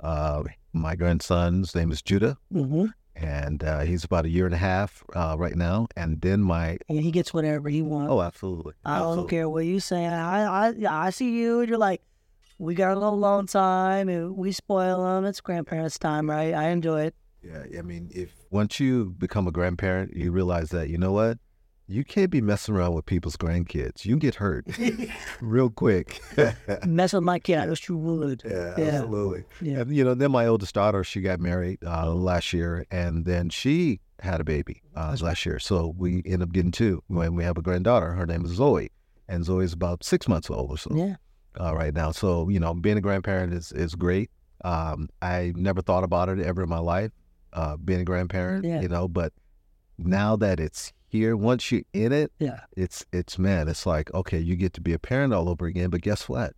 Uh, 0.00 0.42
my 0.72 0.96
grandson's 0.96 1.74
name 1.74 1.92
is 1.92 2.00
Judah, 2.02 2.36
Mm-hmm. 2.52 2.86
And 3.14 3.62
uh, 3.62 3.80
he's 3.80 4.04
about 4.04 4.24
a 4.24 4.28
year 4.28 4.46
and 4.46 4.54
a 4.54 4.58
half 4.58 5.04
uh, 5.14 5.36
right 5.38 5.54
now. 5.56 5.86
And 5.96 6.20
then 6.20 6.40
my 6.40 6.78
And 6.88 7.00
he 7.00 7.10
gets 7.10 7.32
whatever 7.34 7.68
he 7.68 7.82
wants. 7.82 8.10
oh, 8.12 8.20
absolutely, 8.22 8.74
I 8.84 8.98
don't 8.98 9.28
care 9.28 9.48
what 9.48 9.64
you 9.64 9.80
say. 9.80 10.06
I, 10.06 10.68
I, 10.70 10.74
I 10.88 11.10
see 11.10 11.30
you, 11.38 11.60
and 11.60 11.68
you're 11.68 11.78
like, 11.78 12.02
we 12.58 12.74
got 12.74 12.92
a 12.92 12.94
little 12.94 13.14
alone 13.14 13.46
time, 13.46 14.08
and 14.08 14.36
we 14.36 14.52
spoil 14.52 15.02
them. 15.04 15.24
It's 15.24 15.40
grandparents' 15.40 15.98
time, 15.98 16.30
right? 16.30 16.54
I 16.54 16.68
enjoy 16.68 17.02
it. 17.06 17.14
Yeah, 17.42 17.64
I 17.78 17.82
mean, 17.82 18.08
if 18.14 18.34
once 18.50 18.78
you 18.78 19.14
become 19.18 19.48
a 19.48 19.50
grandparent, 19.50 20.14
you 20.14 20.30
realize 20.30 20.70
that 20.70 20.88
you 20.88 20.96
know 20.96 21.10
what, 21.12 21.38
you 21.86 22.04
can't 22.04 22.30
be 22.30 22.40
messing 22.40 22.74
around 22.74 22.94
with 22.94 23.06
people's 23.06 23.36
grandkids. 23.36 24.04
You 24.04 24.16
get 24.16 24.36
hurt 24.36 24.66
real 25.40 25.68
quick. 25.70 26.20
Mess 26.86 27.12
with 27.12 27.22
my 27.24 27.38
kid, 27.38 27.58
I 27.58 27.66
wish 27.68 27.88
you 27.88 27.96
would. 27.96 28.42
Yeah, 28.44 28.74
Yeah. 28.78 28.84
absolutely. 28.84 29.44
Yeah. 29.60 29.80
And 29.80 29.94
you 29.94 30.04
know, 30.04 30.14
then 30.14 30.30
my 30.32 30.46
oldest 30.46 30.74
daughter, 30.74 31.04
she 31.04 31.20
got 31.20 31.40
married 31.40 31.78
uh, 31.84 32.12
last 32.14 32.52
year, 32.52 32.86
and 32.90 33.24
then 33.24 33.50
she 33.50 34.00
had 34.20 34.40
a 34.40 34.44
baby 34.44 34.82
uh, 34.96 35.16
last 35.20 35.44
year. 35.44 35.58
So 35.58 35.94
we 35.96 36.22
end 36.24 36.42
up 36.42 36.52
getting 36.52 36.70
two. 36.70 37.02
When 37.08 37.34
we 37.34 37.44
have 37.44 37.58
a 37.58 37.62
granddaughter, 37.62 38.12
her 38.12 38.26
name 38.26 38.44
is 38.44 38.52
Zoe, 38.52 38.90
and 39.28 39.44
Zoe 39.44 39.64
is 39.64 39.72
about 39.72 40.04
six 40.04 40.28
months 40.28 40.48
old 40.50 40.70
or 40.70 40.78
so 40.78 40.94
Yeah. 40.94 41.16
uh, 41.60 41.74
right 41.74 41.92
now. 41.92 42.12
So 42.12 42.48
you 42.48 42.60
know, 42.60 42.72
being 42.74 42.96
a 42.98 43.00
grandparent 43.02 43.52
is 43.52 43.72
is 43.72 43.94
great. 43.94 44.30
Um, 44.64 45.08
I 45.20 45.52
never 45.56 45.82
thought 45.82 46.04
about 46.04 46.28
it 46.28 46.38
ever 46.38 46.62
in 46.62 46.68
my 46.68 46.78
life, 46.78 47.10
uh, 47.52 47.76
being 47.76 48.00
a 48.00 48.04
grandparent. 48.04 48.64
Yeah. 48.64 48.80
You 48.80 48.88
know, 48.88 49.08
but 49.08 49.32
now 49.98 50.36
that 50.36 50.60
it's 50.60 50.92
here, 51.12 51.36
once 51.36 51.70
you're 51.70 51.82
in 51.92 52.10
it, 52.10 52.32
Yeah. 52.38 52.60
it's 52.76 53.04
it's 53.12 53.38
man, 53.38 53.68
it's 53.68 53.86
like 53.86 54.12
okay, 54.14 54.38
you 54.40 54.56
get 54.56 54.72
to 54.74 54.80
be 54.80 54.92
a 54.94 54.98
parent 54.98 55.32
all 55.34 55.48
over 55.48 55.66
again. 55.66 55.90
But 55.90 56.00
guess 56.00 56.28
what? 56.28 56.54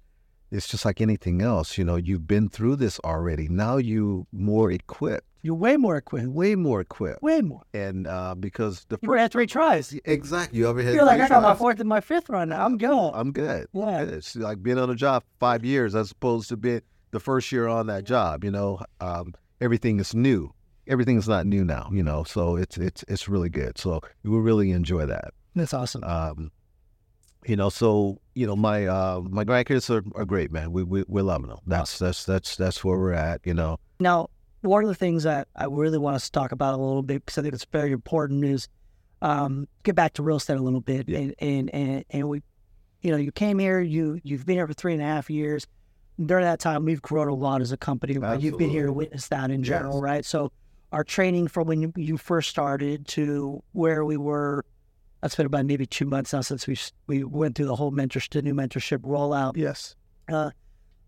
It's 0.52 0.68
just 0.68 0.84
like 0.84 1.00
anything 1.00 1.42
else. 1.42 1.76
You 1.76 1.84
know, 1.84 1.96
you've 1.96 2.28
been 2.28 2.48
through 2.48 2.76
this 2.76 3.00
already. 3.04 3.48
Now 3.48 3.76
you 3.78 4.28
more 4.30 4.70
equipped, 4.70 5.26
You're 5.42 5.56
way 5.56 5.76
more 5.76 5.96
equipped. 5.96 6.28
way 6.28 6.54
more 6.54 6.80
equipped, 6.80 7.20
Way 7.22 7.40
more. 7.40 7.62
and 7.74 8.06
uh, 8.06 8.36
because 8.36 8.84
the 8.88 8.98
You 9.02 9.08
already 9.08 9.22
had 9.22 9.32
three 9.32 9.46
tries. 9.48 9.92
exactly 10.04 10.60
you 10.60 10.68
ever 10.68 10.80
had 10.82 10.94
You're 10.94 11.04
like, 11.04 11.20
I 11.20 11.26
got 11.28 11.42
my 11.42 11.56
fourth 11.56 11.80
and 11.80 11.88
my 11.88 12.00
fifth 12.00 12.28
run 12.30 12.50
now. 12.50 12.64
I'm 12.64 12.78
going. 12.78 13.12
I'm 13.14 13.32
good. 13.32 13.66
Yeah. 13.72 14.02
It's 14.02 14.36
like 14.36 14.62
being 14.62 14.78
on 14.78 14.88
a 14.90 14.94
job 14.94 15.24
five 15.40 15.64
years 15.64 15.96
as 15.96 16.12
opposed 16.12 16.48
to 16.50 16.56
being 16.56 16.82
the 17.10 17.18
first 17.18 17.50
year 17.50 17.66
on 17.66 17.88
that 17.88 18.04
job. 18.04 18.44
You 18.44 18.52
know, 18.52 18.78
um, 19.00 19.34
everything 19.60 19.98
is 19.98 20.14
new. 20.14 20.52
Everything's 20.86 21.28
not 21.28 21.46
new 21.46 21.64
now. 21.64 21.88
You 21.92 22.02
know, 22.02 22.24
so 22.24 22.56
it's 22.56 22.76
it's 22.76 23.04
it's 23.08 23.28
really 23.28 23.48
good. 23.48 23.78
So 23.78 24.00
we 24.22 24.38
really 24.38 24.70
enjoy 24.70 25.06
that. 25.06 25.32
That's 25.54 25.74
awesome. 25.74 26.04
Um, 26.04 26.50
you 27.46 27.56
know, 27.56 27.68
so 27.68 28.20
you 28.34 28.46
know, 28.46 28.56
my 28.56 28.86
uh, 28.86 29.20
my 29.20 29.44
grandkids 29.44 29.90
are, 29.90 30.02
are 30.18 30.24
great, 30.24 30.50
man. 30.50 30.72
We 30.72 30.82
we 30.82 31.04
we're 31.06 31.22
loving 31.22 31.48
them. 31.48 31.58
That's 31.66 31.98
that's 31.98 32.24
that's 32.24 32.56
that's 32.56 32.82
where 32.84 32.98
we're 32.98 33.12
at. 33.12 33.40
You 33.44 33.54
know. 33.54 33.78
Now, 34.00 34.30
one 34.62 34.82
of 34.82 34.88
the 34.88 34.94
things 34.94 35.24
that 35.24 35.48
I 35.54 35.66
really 35.66 35.98
want 35.98 36.16
us 36.16 36.24
to 36.26 36.32
talk 36.32 36.52
about 36.52 36.74
a 36.74 36.76
little 36.78 37.02
bit 37.02 37.24
because 37.24 37.38
I 37.38 37.42
think 37.42 37.54
it's 37.54 37.66
very 37.66 37.92
important 37.92 38.44
is 38.44 38.68
um, 39.22 39.68
get 39.82 39.94
back 39.94 40.14
to 40.14 40.22
real 40.22 40.36
estate 40.36 40.56
a 40.56 40.62
little 40.62 40.80
bit, 40.80 41.08
and, 41.08 41.34
and 41.38 41.74
and 41.74 42.04
and 42.10 42.28
we, 42.28 42.42
you 43.02 43.10
know, 43.10 43.16
you 43.16 43.32
came 43.32 43.58
here, 43.58 43.80
you 43.80 44.20
you've 44.22 44.46
been 44.46 44.56
here 44.56 44.66
for 44.66 44.74
three 44.74 44.92
and 44.92 45.02
a 45.02 45.06
half 45.06 45.30
years. 45.30 45.66
During 46.24 46.44
that 46.44 46.60
time, 46.60 46.84
we've 46.84 47.02
grown 47.02 47.28
a 47.28 47.34
lot 47.34 47.60
as 47.60 47.72
a 47.72 47.76
company. 47.76 48.16
Right? 48.18 48.40
You've 48.40 48.58
been 48.58 48.70
here 48.70 48.86
to 48.86 48.92
witness 48.92 49.28
that 49.28 49.50
in 49.50 49.64
general, 49.64 49.96
Yes. 49.96 50.02
right? 50.02 50.24
So, 50.24 50.52
our 50.94 51.02
training 51.02 51.48
from 51.48 51.66
when 51.66 51.82
you, 51.82 51.92
you 51.96 52.16
first 52.16 52.48
started 52.48 53.06
to 53.08 53.62
where 53.72 54.04
we 54.04 54.16
were. 54.16 54.64
That's 55.20 55.34
been 55.34 55.46
about 55.46 55.66
maybe 55.66 55.86
two 55.86 56.06
months 56.06 56.32
now 56.32 56.40
since 56.40 56.66
we 56.66 56.78
we 57.08 57.24
went 57.24 57.56
through 57.56 57.66
the 57.66 57.74
whole 57.74 57.90
mentorship, 57.90 58.44
new 58.44 58.54
mentorship 58.54 58.98
rollout. 58.98 59.56
Yes. 59.56 59.96
Uh, 60.30 60.50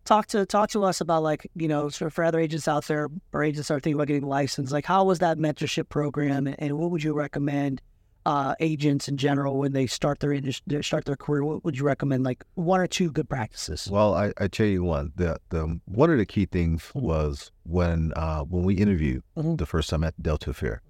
talk 0.04 0.26
to 0.28 0.44
talk 0.44 0.70
to 0.70 0.82
us 0.82 1.00
about 1.00 1.22
like 1.22 1.48
you 1.54 1.68
know 1.68 1.88
sort 1.88 2.08
of 2.08 2.14
for 2.14 2.24
other 2.24 2.40
agents 2.40 2.66
out 2.66 2.86
there 2.86 3.08
or 3.32 3.44
agents 3.44 3.70
are 3.70 3.78
thinking 3.78 3.94
about 3.94 4.08
getting 4.08 4.26
licensed. 4.26 4.72
Like 4.72 4.86
how 4.86 5.04
was 5.04 5.20
that 5.20 5.38
mentorship 5.38 5.88
program, 5.88 6.52
and 6.58 6.78
what 6.78 6.90
would 6.90 7.04
you 7.04 7.14
recommend? 7.14 7.80
Uh, 8.26 8.54
agents 8.58 9.06
in 9.08 9.16
general 9.16 9.56
when 9.56 9.72
they 9.72 9.86
start 9.86 10.18
their 10.18 10.32
industry, 10.32 10.82
start 10.82 11.04
their 11.04 11.14
career, 11.14 11.44
what 11.44 11.64
would 11.64 11.78
you 11.78 11.84
recommend? 11.84 12.24
Like 12.24 12.44
one 12.54 12.80
or 12.80 12.88
two 12.88 13.12
good 13.12 13.28
practices. 13.28 13.88
Well, 13.88 14.14
I, 14.14 14.32
I 14.36 14.48
tell 14.48 14.66
you 14.66 14.82
one. 14.82 15.12
The 15.14 15.38
the 15.50 15.78
one 15.84 16.10
of 16.10 16.18
the 16.18 16.26
key 16.26 16.46
things 16.46 16.82
Mm-hmm. 16.82 17.06
was 17.06 17.52
when 17.62 18.12
uh, 18.16 18.42
when 18.42 18.64
we 18.64 18.74
interviewed 18.74 19.22
Mhm. 19.36 19.58
the 19.58 19.66
first 19.66 19.88
time 19.90 20.02
at 20.02 20.20
Delta 20.20 20.52
Fair. 20.52 20.82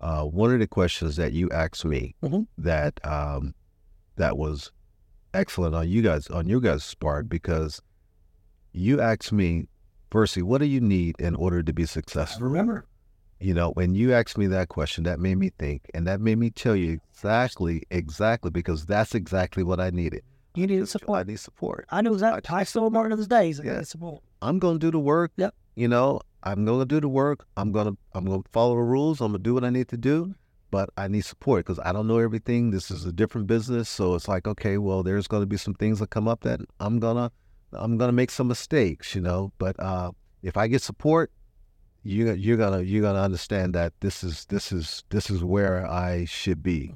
Uh, 0.00 0.22
one 0.24 0.52
of 0.54 0.60
the 0.60 0.68
questions 0.68 1.16
that 1.16 1.32
you 1.32 1.50
asked 1.50 1.84
me 1.84 2.14
Mhm. 2.22 2.46
that 2.56 3.00
um, 3.04 3.54
that 4.14 4.38
was 4.38 4.70
excellent 5.34 5.74
on 5.74 5.88
you 5.88 6.02
guys 6.02 6.28
on 6.28 6.46
you 6.48 6.60
guys' 6.60 6.94
part 6.94 7.28
because 7.28 7.82
you 8.72 9.00
asked 9.00 9.32
me, 9.32 9.66
Vercy, 10.12 10.40
what 10.40 10.58
do 10.58 10.66
you 10.66 10.80
need 10.80 11.16
in 11.18 11.34
order 11.34 11.64
to 11.64 11.72
be 11.72 11.84
successful? 11.84 12.46
remember. 12.46 12.86
You 13.40 13.52
know, 13.52 13.70
when 13.72 13.94
you 13.94 14.14
asked 14.14 14.38
me 14.38 14.46
that 14.48 14.68
question, 14.68 15.04
that 15.04 15.20
made 15.20 15.36
me 15.36 15.50
think, 15.58 15.90
and 15.92 16.06
that 16.06 16.20
made 16.20 16.38
me 16.38 16.50
tell 16.50 16.74
you 16.74 17.00
exactly, 17.12 17.82
exactly, 17.90 18.50
because 18.50 18.86
that's 18.86 19.14
exactly 19.14 19.62
what 19.62 19.78
I 19.78 19.90
needed. 19.90 20.22
You 20.54 20.66
need 20.66 20.88
support. 20.88 21.20
I 21.20 21.30
need 21.30 21.38
support. 21.38 21.86
I 21.90 22.00
knew 22.00 22.14
exactly. 22.14 22.42
I 22.48 22.64
still 22.64 22.88
Martin 22.88 23.10
to 23.10 23.16
this 23.16 23.26
day. 23.26 23.48
He's 23.48 23.60
Yeah. 23.62 23.74
I 23.74 23.76
need 23.78 23.88
support. 23.88 24.22
I'm 24.40 24.58
gonna 24.58 24.78
do 24.78 24.90
the 24.90 24.98
work. 24.98 25.32
Yep. 25.36 25.54
You 25.74 25.88
know, 25.88 26.20
I'm 26.42 26.64
gonna 26.64 26.86
do 26.86 26.98
the 26.98 27.08
work. 27.08 27.44
I'm 27.58 27.72
gonna 27.72 27.92
I'm 28.14 28.24
gonna 28.24 28.42
follow 28.52 28.76
the 28.76 28.82
rules. 28.82 29.20
I'm 29.20 29.32
gonna 29.32 29.42
do 29.42 29.52
what 29.52 29.64
I 29.64 29.70
need 29.70 29.88
to 29.88 29.98
do. 29.98 30.34
But 30.70 30.88
I 30.96 31.08
need 31.08 31.24
support 31.24 31.64
because 31.64 31.78
I 31.84 31.92
don't 31.92 32.06
know 32.06 32.18
everything. 32.18 32.70
This 32.70 32.90
is 32.90 33.04
a 33.04 33.12
different 33.12 33.46
business, 33.46 33.88
so 33.88 34.14
it's 34.14 34.28
like, 34.28 34.48
okay, 34.48 34.78
well, 34.78 35.02
there's 35.02 35.28
gonna 35.28 35.46
be 35.46 35.58
some 35.58 35.74
things 35.74 35.98
that 36.00 36.08
come 36.08 36.26
up 36.26 36.40
that 36.40 36.60
I'm 36.80 36.98
gonna 37.00 37.30
I'm 37.72 37.98
gonna 37.98 38.12
make 38.12 38.30
some 38.30 38.48
mistakes, 38.48 39.14
you 39.14 39.20
know. 39.20 39.52
But 39.58 39.78
uh, 39.78 40.12
if 40.42 40.56
I 40.56 40.68
get 40.68 40.80
support, 40.80 41.30
you 42.06 42.32
you're 42.32 42.56
gonna 42.56 42.80
you're 42.82 43.02
gonna 43.02 43.20
understand 43.22 43.74
that 43.74 43.92
this 44.00 44.22
is 44.24 44.44
this 44.46 44.72
is 44.72 45.04
this 45.10 45.30
is 45.30 45.42
where 45.44 45.86
I 45.86 46.24
should 46.26 46.62
be. 46.62 46.94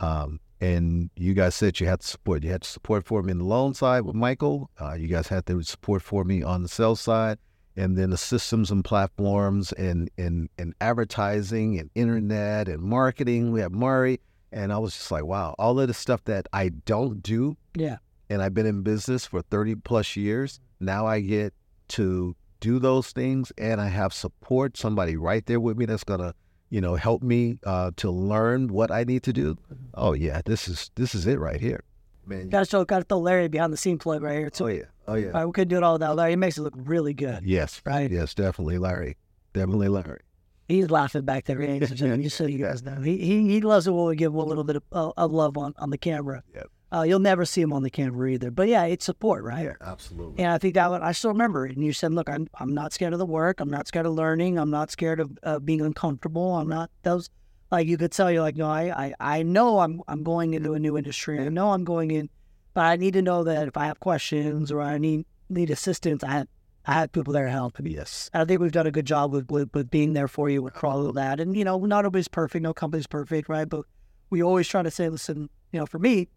Um, 0.00 0.40
and 0.60 1.10
you 1.16 1.34
guys 1.34 1.54
said 1.54 1.78
you 1.80 1.86
had 1.86 2.00
to 2.00 2.06
support. 2.06 2.42
You 2.42 2.50
had 2.50 2.62
to 2.62 2.68
support 2.68 3.04
for 3.04 3.22
me 3.22 3.32
in 3.32 3.38
the 3.38 3.44
loan 3.44 3.74
side 3.74 4.02
with 4.02 4.14
Michael. 4.14 4.70
Uh, 4.80 4.94
you 4.94 5.06
guys 5.08 5.28
had 5.28 5.46
to 5.46 5.62
support 5.62 6.02
for 6.02 6.24
me 6.24 6.42
on 6.42 6.62
the 6.62 6.68
sales 6.68 7.00
side, 7.00 7.38
and 7.76 7.96
then 7.96 8.10
the 8.10 8.16
systems 8.16 8.70
and 8.70 8.84
platforms 8.84 9.72
and 9.72 10.10
and 10.16 10.48
and 10.58 10.74
advertising 10.80 11.78
and 11.78 11.90
internet 11.94 12.68
and 12.68 12.82
marketing. 12.82 13.52
We 13.52 13.60
have 13.60 13.72
Murray, 13.72 14.20
and 14.52 14.72
I 14.72 14.78
was 14.78 14.94
just 14.94 15.10
like, 15.10 15.24
wow, 15.24 15.54
all 15.58 15.78
of 15.78 15.88
the 15.88 15.94
stuff 15.94 16.24
that 16.24 16.46
I 16.52 16.70
don't 16.70 17.22
do, 17.22 17.56
Yeah. 17.74 17.98
and 18.30 18.42
I've 18.42 18.54
been 18.54 18.66
in 18.66 18.82
business 18.82 19.26
for 19.26 19.42
thirty 19.42 19.74
plus 19.74 20.16
years. 20.16 20.58
Now 20.80 21.06
I 21.06 21.20
get 21.20 21.52
to 21.88 22.34
do 22.60 22.78
those 22.78 23.10
things, 23.10 23.52
and 23.58 23.80
I 23.80 23.88
have 23.88 24.12
support. 24.12 24.76
Somebody 24.76 25.16
right 25.16 25.44
there 25.46 25.60
with 25.60 25.76
me 25.76 25.86
that's 25.86 26.04
gonna 26.04 26.34
you 26.70 26.80
know, 26.80 26.96
help 26.96 27.22
me 27.22 27.58
uh, 27.64 27.92
to 27.96 28.10
learn 28.10 28.68
what 28.68 28.90
I 28.90 29.04
need 29.04 29.22
to 29.24 29.32
do. 29.32 29.56
Oh 29.94 30.12
yeah, 30.12 30.42
this 30.44 30.68
is 30.68 30.90
this 30.96 31.14
is 31.14 31.26
it 31.26 31.38
right 31.38 31.60
here, 31.60 31.84
man. 32.26 32.48
Got 32.48 32.60
to 32.60 32.64
show, 32.64 32.84
got 32.84 32.98
to 32.98 33.04
throw 33.04 33.18
Larry 33.18 33.48
behind 33.48 33.72
the 33.72 33.76
scene 33.76 33.98
plug 33.98 34.22
right 34.22 34.38
here 34.38 34.50
too. 34.50 34.64
Oh 34.64 34.68
yeah, 34.68 34.82
oh 35.06 35.14
yeah. 35.14 35.26
All 35.28 35.32
right, 35.32 35.44
we 35.46 35.52
couldn't 35.52 35.68
do 35.68 35.76
it 35.76 35.82
all 35.82 35.94
without 35.94 36.16
Larry. 36.16 36.32
He 36.32 36.36
makes 36.36 36.58
it 36.58 36.62
look 36.62 36.74
really 36.76 37.14
good. 37.14 37.44
Yes, 37.44 37.80
Right. 37.84 38.10
Yes, 38.10 38.34
definitely, 38.34 38.78
Larry. 38.78 39.16
Definitely, 39.52 39.88
Larry. 39.88 40.20
He's 40.68 40.90
laughing 40.90 41.22
back 41.22 41.44
there. 41.44 41.58
ladies 41.58 41.90
and 41.90 41.98
gentlemen. 41.98 42.24
Just 42.24 42.36
so 42.36 42.46
you 42.46 42.58
guys 42.64 42.82
know, 42.82 43.00
he 43.00 43.16
he, 43.18 43.48
he 43.48 43.60
loves 43.60 43.86
it 43.86 43.92
when 43.92 44.06
we 44.06 44.16
give 44.16 44.32
him 44.32 44.38
a 44.38 44.44
little 44.44 44.64
bit 44.64 44.76
of, 44.76 44.82
uh, 44.92 45.12
of 45.16 45.30
love 45.30 45.56
on, 45.56 45.72
on 45.78 45.90
the 45.90 45.98
camera. 45.98 46.42
Yep. 46.54 46.66
Uh, 46.92 47.02
you'll 47.02 47.18
never 47.18 47.44
see 47.44 47.60
him 47.60 47.72
on 47.72 47.82
the 47.82 47.90
camera 47.90 48.30
either. 48.30 48.50
But 48.50 48.68
yeah, 48.68 48.84
it's 48.84 49.04
support, 49.04 49.42
right? 49.42 49.74
Absolutely. 49.80 50.42
And 50.42 50.52
I 50.52 50.58
think 50.58 50.74
that 50.74 50.88
one, 50.88 51.02
I 51.02 51.12
still 51.12 51.32
remember 51.32 51.66
it. 51.66 51.74
And 51.74 51.84
you 51.84 51.92
said, 51.92 52.14
look, 52.14 52.30
I'm, 52.30 52.46
I'm 52.60 52.72
not 52.74 52.92
scared 52.92 53.12
of 53.12 53.18
the 53.18 53.26
work. 53.26 53.58
I'm 53.60 53.70
not 53.70 53.88
scared 53.88 54.06
of 54.06 54.14
learning. 54.14 54.56
I'm 54.56 54.70
not 54.70 54.92
scared 54.92 55.18
of 55.18 55.36
uh, 55.42 55.58
being 55.58 55.80
uncomfortable. 55.80 56.54
I'm 56.54 56.68
not 56.68 56.90
those, 57.02 57.28
like 57.72 57.88
you 57.88 57.98
could 57.98 58.12
tell 58.12 58.30
you're 58.30 58.42
like, 58.42 58.56
no, 58.56 58.68
I, 58.68 59.06
I, 59.06 59.14
I 59.38 59.42
know 59.42 59.80
I'm, 59.80 60.00
I'm 60.06 60.22
going 60.22 60.54
into 60.54 60.74
a 60.74 60.78
new 60.78 60.96
industry. 60.96 61.40
I 61.40 61.48
know 61.48 61.72
I'm 61.72 61.82
going 61.82 62.12
in, 62.12 62.30
but 62.72 62.82
I 62.82 62.94
need 62.94 63.14
to 63.14 63.22
know 63.22 63.42
that 63.42 63.66
if 63.66 63.76
I 63.76 63.86
have 63.86 63.98
questions 63.98 64.70
or 64.70 64.80
I 64.80 64.98
need, 64.98 65.26
need 65.48 65.70
assistance, 65.70 66.22
I 66.22 66.30
have, 66.30 66.48
I 66.86 66.92
have 66.92 67.10
people 67.10 67.32
there 67.32 67.46
to 67.46 67.50
help 67.50 67.80
me. 67.80 67.94
Yes. 67.96 68.30
And 68.32 68.42
I 68.42 68.44
think 68.44 68.60
we've 68.60 68.70
done 68.70 68.86
a 68.86 68.92
good 68.92 69.06
job 69.06 69.32
with, 69.32 69.50
with, 69.50 69.70
with 69.74 69.90
being 69.90 70.12
there 70.12 70.28
for 70.28 70.48
you 70.48 70.62
with 70.62 70.84
all 70.84 71.08
of 71.08 71.16
that. 71.16 71.40
And, 71.40 71.56
you 71.56 71.64
know, 71.64 71.78
not 71.80 72.00
everybody's 72.00 72.28
perfect. 72.28 72.62
No 72.62 72.72
company's 72.72 73.08
perfect, 73.08 73.48
right? 73.48 73.68
But 73.68 73.86
we 74.30 74.40
always 74.40 74.68
try 74.68 74.82
to 74.84 74.90
say, 74.92 75.08
listen, 75.08 75.50
you 75.72 75.80
know, 75.80 75.86
for 75.86 75.98
me, 75.98 76.28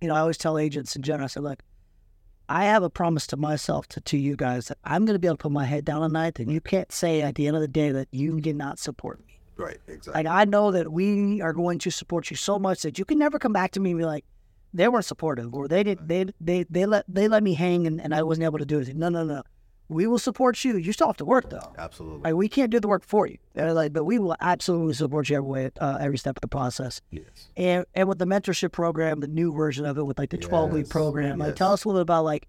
you 0.00 0.08
know, 0.08 0.14
I 0.14 0.20
always 0.20 0.38
tell 0.38 0.58
agents 0.58 0.96
in 0.96 1.02
general, 1.02 1.24
I 1.24 1.28
say, 1.28 1.40
look, 1.40 1.62
I 2.48 2.64
have 2.64 2.82
a 2.82 2.90
promise 2.90 3.26
to 3.28 3.36
myself, 3.36 3.88
to, 3.88 4.00
to 4.02 4.16
you 4.16 4.36
guys, 4.36 4.68
that 4.68 4.78
I'm 4.84 5.04
going 5.04 5.14
to 5.14 5.18
be 5.18 5.26
able 5.26 5.36
to 5.36 5.42
put 5.42 5.52
my 5.52 5.64
head 5.64 5.84
down 5.84 6.02
at 6.04 6.12
night 6.12 6.38
and 6.38 6.50
you 6.50 6.60
can't 6.60 6.92
say 6.92 7.22
at 7.22 7.34
the 7.34 7.46
end 7.46 7.56
of 7.56 7.62
the 7.62 7.68
day 7.68 7.90
that 7.90 8.08
you 8.12 8.40
did 8.40 8.56
not 8.56 8.78
support 8.78 9.20
me. 9.26 9.40
Right. 9.56 9.78
Exactly. 9.88 10.22
Like, 10.22 10.26
I 10.26 10.44
know 10.44 10.70
that 10.70 10.92
we 10.92 11.40
are 11.40 11.52
going 11.52 11.78
to 11.80 11.90
support 11.90 12.30
you 12.30 12.36
so 12.36 12.58
much 12.58 12.82
that 12.82 12.98
you 12.98 13.04
can 13.04 13.18
never 13.18 13.38
come 13.38 13.52
back 13.52 13.72
to 13.72 13.80
me 13.80 13.90
and 13.90 13.98
be 13.98 14.04
like, 14.04 14.24
they 14.74 14.88
weren't 14.88 15.06
supportive 15.06 15.54
or 15.54 15.68
they 15.68 15.82
did 15.82 16.06
they 16.06 16.26
they 16.38 16.64
they 16.64 16.84
let 16.84 17.04
they 17.08 17.28
let 17.28 17.42
me 17.42 17.54
hang 17.54 17.86
and, 17.86 18.00
and 18.00 18.14
I 18.14 18.22
wasn't 18.22 18.44
able 18.44 18.58
to 18.58 18.66
do 18.66 18.78
it. 18.78 18.94
No, 18.94 19.08
no, 19.08 19.24
no. 19.24 19.42
We 19.88 20.06
will 20.06 20.18
support 20.18 20.64
you. 20.64 20.76
You 20.76 20.92
still 20.92 21.06
have 21.06 21.16
to 21.18 21.24
work 21.24 21.48
though. 21.50 21.72
Absolutely. 21.78 22.22
Like 22.22 22.34
we 22.34 22.48
can't 22.48 22.70
do 22.70 22.80
the 22.80 22.88
work 22.88 23.04
for 23.04 23.26
you. 23.26 23.38
Like, 23.54 23.92
but 23.92 24.04
we 24.04 24.18
will 24.18 24.34
absolutely 24.40 24.94
support 24.94 25.28
you 25.28 25.36
every 25.36 25.48
way, 25.48 25.70
uh, 25.80 25.98
every 26.00 26.18
step 26.18 26.36
of 26.36 26.40
the 26.40 26.48
process. 26.48 27.00
yes. 27.10 27.24
And 27.56 27.84
and 27.94 28.08
with 28.08 28.18
the 28.18 28.24
mentorship 28.26 28.72
program, 28.72 29.20
the 29.20 29.28
new 29.28 29.52
version 29.52 29.84
of 29.86 29.96
it 29.98 30.04
with 30.04 30.18
like 30.18 30.30
the 30.30 30.38
twelve 30.38 30.72
week 30.72 30.86
Yes, 30.86 30.92
program, 30.92 31.38
like 31.38 31.54
tell 31.56 31.72
us 31.72 31.84
a 31.84 31.88
little 31.88 32.00
bit 32.00 32.02
about 32.02 32.24
like, 32.24 32.48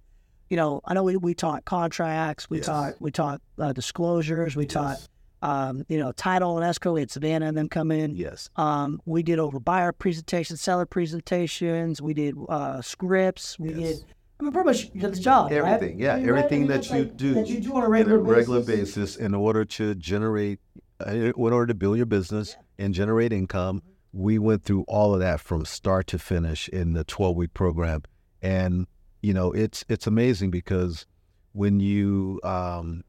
you 0.50 0.58
know, 0.58 0.82
I 0.86 0.94
know 0.96 1.03
we, 1.03 1.15
we 1.17 1.34
taught 1.36 1.65
contracts, 1.65 2.50
we 2.50 2.58
Yes. 2.58 2.65
taught 2.65 2.94
we 3.00 3.12
taught 3.12 3.41
uh, 3.60 3.72
disclosures, 3.74 4.56
we 4.56 4.65
taught 4.65 5.08
um, 5.44 5.86
you 5.88 6.00
know, 6.00 6.12
title 6.13 6.58
and 6.58 6.65
escrow. 6.65 6.94
We 6.94 7.01
had 7.01 7.12
Savannah 7.12 7.46
and 7.46 7.56
them 7.56 7.70
come 7.70 7.91
in. 7.91 8.15
Yes. 8.15 8.50
Um, 8.56 9.00
we 9.06 9.22
did 9.22 9.38
over 9.38 9.60
buyer 9.60 9.91
presentations, 9.91 10.62
seller 10.62 10.88
presentations. 10.88 12.01
We 12.01 12.15
did 12.15 12.36
uh, 12.50 12.82
scripts. 12.82 13.60
We 13.60 13.70
Yes. 13.74 14.00
did. 14.00 14.06
I 14.39 14.44
mean, 14.44 14.51
pretty 14.53 14.65
much 14.67 14.91
the 14.94 15.10
job. 15.12 15.51
right? 15.51 15.58
Everything. 15.58 16.00
Yeah. 16.00 16.13
I 16.13 16.17
mean, 16.20 16.29
Everything 16.29 16.67
right? 16.67 16.72
I 16.72 16.74
mean, 16.74 16.82
that 16.82 16.89
you 16.91 17.03
like- 17.06 17.17
do. 17.17 17.34
that 17.34 17.48
you 17.48 17.60
do 17.62 17.74
on 17.74 17.82
a 17.82 17.86
on 17.86 17.91
regular, 17.91 18.17
a 18.17 18.22
regular 18.22 18.60
basis. 18.60 18.96
basis 18.96 19.15
in 19.15 19.34
order 19.34 19.65
to 19.65 19.96
generate, 19.96 20.60
uh, 21.06 21.12
in 21.12 21.34
order 21.36 21.65
to 21.67 21.74
build 21.74 21.98
your 21.98 22.06
business 22.06 22.56
and 22.77 22.94
generate 22.94 23.34
income. 23.34 23.82
We 24.13 24.39
went 24.39 24.63
through 24.63 24.86
all 24.88 25.13
of 25.13 25.20
that 25.20 25.39
from 25.41 25.65
start 25.65 26.08
to 26.08 26.17
finish 26.20 26.70
in 26.70 26.94
the 26.94 27.03
12 27.03 27.36
week 27.36 27.53
program. 27.53 28.03
And, 28.41 28.88
you 29.22 29.34
know, 29.34 29.51
it's, 29.51 29.84
it's 29.89 30.08
amazing 30.08 30.50
because 30.51 31.06
when 31.51 31.79
you, 31.79 32.39
um, 32.44 33.03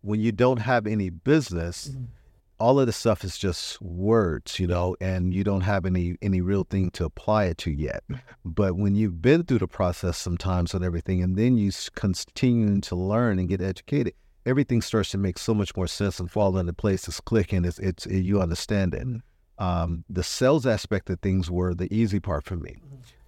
when 0.00 0.20
you 0.20 0.32
don't 0.32 0.58
have 0.60 0.86
any 0.86 1.10
business, 1.10 1.90
all 2.60 2.80
of 2.80 2.86
this 2.86 2.96
stuff 2.96 3.24
is 3.24 3.38
just 3.38 3.80
words, 3.80 4.58
you 4.58 4.66
know, 4.66 4.96
and 5.00 5.32
you 5.32 5.44
don't 5.44 5.60
have 5.62 5.86
any 5.86 6.16
any 6.22 6.40
real 6.40 6.64
thing 6.64 6.90
to 6.92 7.04
apply 7.04 7.44
it 7.44 7.58
to 7.58 7.70
yet. 7.70 8.02
But 8.44 8.76
when 8.76 8.94
you've 8.94 9.22
been 9.22 9.44
through 9.44 9.58
the 9.60 9.68
process 9.68 10.18
sometimes 10.18 10.74
and 10.74 10.84
everything, 10.84 11.22
and 11.22 11.36
then 11.36 11.56
you 11.56 11.70
continue 11.94 12.80
to 12.80 12.96
learn 12.96 13.38
and 13.38 13.48
get 13.48 13.60
educated, 13.60 14.14
everything 14.46 14.82
starts 14.82 15.10
to 15.10 15.18
make 15.18 15.38
so 15.38 15.54
much 15.54 15.76
more 15.76 15.86
sense 15.86 16.18
and 16.20 16.30
fall 16.30 16.56
into 16.58 16.72
place. 16.72 17.06
It's 17.08 17.20
clicking. 17.20 17.64
It's 17.64 17.78
it's 17.78 18.06
you 18.06 18.40
understand 18.40 18.94
it. 18.94 19.06
Um, 19.60 20.04
the 20.08 20.22
sales 20.22 20.66
aspect 20.66 21.10
of 21.10 21.18
things 21.20 21.50
were 21.50 21.74
the 21.74 21.92
easy 21.92 22.20
part 22.20 22.44
for 22.44 22.56
me. 22.56 22.76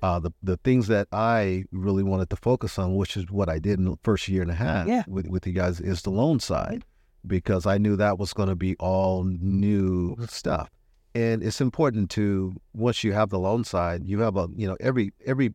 Uh, 0.02 0.18
the 0.18 0.30
the 0.42 0.56
things 0.58 0.86
that 0.86 1.08
I 1.12 1.64
really 1.72 2.02
wanted 2.02 2.30
to 2.30 2.36
focus 2.36 2.78
on, 2.78 2.96
which 2.96 3.16
is 3.16 3.30
what 3.30 3.48
I 3.48 3.58
did 3.58 3.78
in 3.78 3.84
the 3.84 3.96
first 4.02 4.28
year 4.28 4.40
and 4.42 4.50
a 4.50 4.54
half 4.54 4.86
Yeah. 4.86 5.02
with 5.06 5.26
with 5.28 5.46
you 5.46 5.52
guys, 5.52 5.80
is 5.80 6.02
the 6.02 6.10
loan 6.10 6.40
side 6.40 6.84
because 7.26 7.66
I 7.66 7.78
knew 7.78 7.96
that 7.96 8.18
was 8.18 8.32
going 8.32 8.48
to 8.48 8.56
be 8.56 8.76
all 8.76 9.24
new 9.24 10.16
stuff. 10.28 10.68
And 11.14 11.42
it's 11.42 11.60
important 11.60 12.10
to 12.12 12.54
once 12.74 13.02
you 13.02 13.12
have 13.12 13.30
the 13.30 13.38
loan 13.38 13.64
side, 13.64 14.04
you 14.04 14.20
have 14.20 14.36
a 14.36 14.48
you 14.56 14.66
know 14.68 14.76
every 14.80 15.12
every 15.26 15.54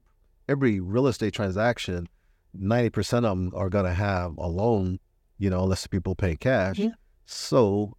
every 0.49 0.79
real 0.79 1.07
estate 1.07 1.33
transaction, 1.33 2.07
ninety 2.53 2.89
percent 2.89 3.25
of 3.25 3.37
them 3.37 3.51
are 3.55 3.69
going 3.69 3.85
to 3.85 3.93
have 3.93 4.37
a 4.37 4.47
loan, 4.47 4.99
you 5.37 5.49
know, 5.49 5.63
unless 5.63 5.87
people 5.87 6.13
pay 6.13 6.35
cash. 6.35 6.77
Yeah. 6.79 6.89
So 7.25 7.95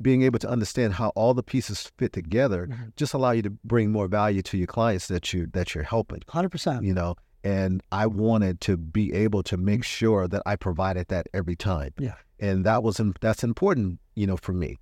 being 0.00 0.22
able 0.22 0.38
to 0.38 0.48
understand 0.48 0.94
how 0.94 1.08
all 1.10 1.32
the 1.32 1.42
pieces 1.42 1.90
fit 1.96 2.12
together 2.12 2.66
Mhm. 2.66 2.94
just 2.96 3.14
allow 3.14 3.30
you 3.30 3.42
to 3.42 3.50
bring 3.64 3.90
more 3.90 4.08
value 4.08 4.42
to 4.42 4.58
your 4.58 4.66
clients 4.66 5.08
that 5.08 5.32
you 5.32 5.46
that 5.54 5.74
you're 5.74 5.84
helping 5.84 6.20
Hundred 6.28 6.50
percent. 6.50 6.84
you 6.84 6.92
know 6.92 7.16
and 7.42 7.82
i 7.90 8.06
wanted 8.06 8.60
to 8.60 8.76
be 8.76 9.12
able 9.14 9.42
to 9.42 9.56
make 9.56 9.82
sure 9.84 10.28
that 10.28 10.42
i 10.44 10.54
provided 10.54 11.08
that 11.08 11.26
every 11.32 11.56
time 11.56 11.92
Yeah. 11.98 12.14
And 12.40 12.64
that 12.64 12.82
was 12.82 13.00
that's 13.20 13.42
important 13.44 13.98
you 14.14 14.26
know 14.26 14.36
for 14.36 14.52
me 14.52 14.78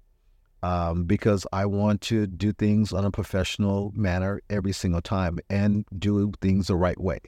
um, 0.63 1.05
because 1.05 1.47
i 1.53 1.65
want 1.67 2.01
to 2.01 2.27
do 2.27 2.53
things 2.53 2.93
on 2.93 3.05
a 3.05 3.11
professional 3.11 3.93
manner 3.95 4.41
every 4.51 4.73
single 4.73 5.01
time 5.03 5.39
and 5.51 5.85
do 5.99 6.33
things 6.41 6.67
the 6.69 6.77
right 6.77 7.01
way 7.01 7.19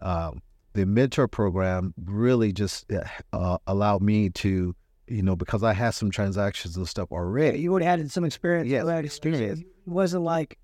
um, 0.00 0.42
the 0.74 0.84
mentor 0.84 1.28
program 1.28 1.94
really 2.04 2.52
just 2.52 2.90
uh, 3.32 3.58
allowed 3.66 4.02
me 4.02 4.28
to 4.30 4.74
you 5.06 5.22
know, 5.22 5.36
because 5.36 5.62
I 5.62 5.72
had 5.74 5.90
some 5.90 6.10
transactions 6.10 6.76
and 6.76 6.88
stuff 6.88 7.12
already. 7.12 7.58
You 7.58 7.72
would 7.72 7.82
have 7.82 8.00
had 8.00 8.10
some 8.10 8.24
experience. 8.24 8.70
Had 8.72 9.04
experience. 9.04 9.60
It 9.60 9.66
wasn't 9.84 10.22
like 10.24 10.58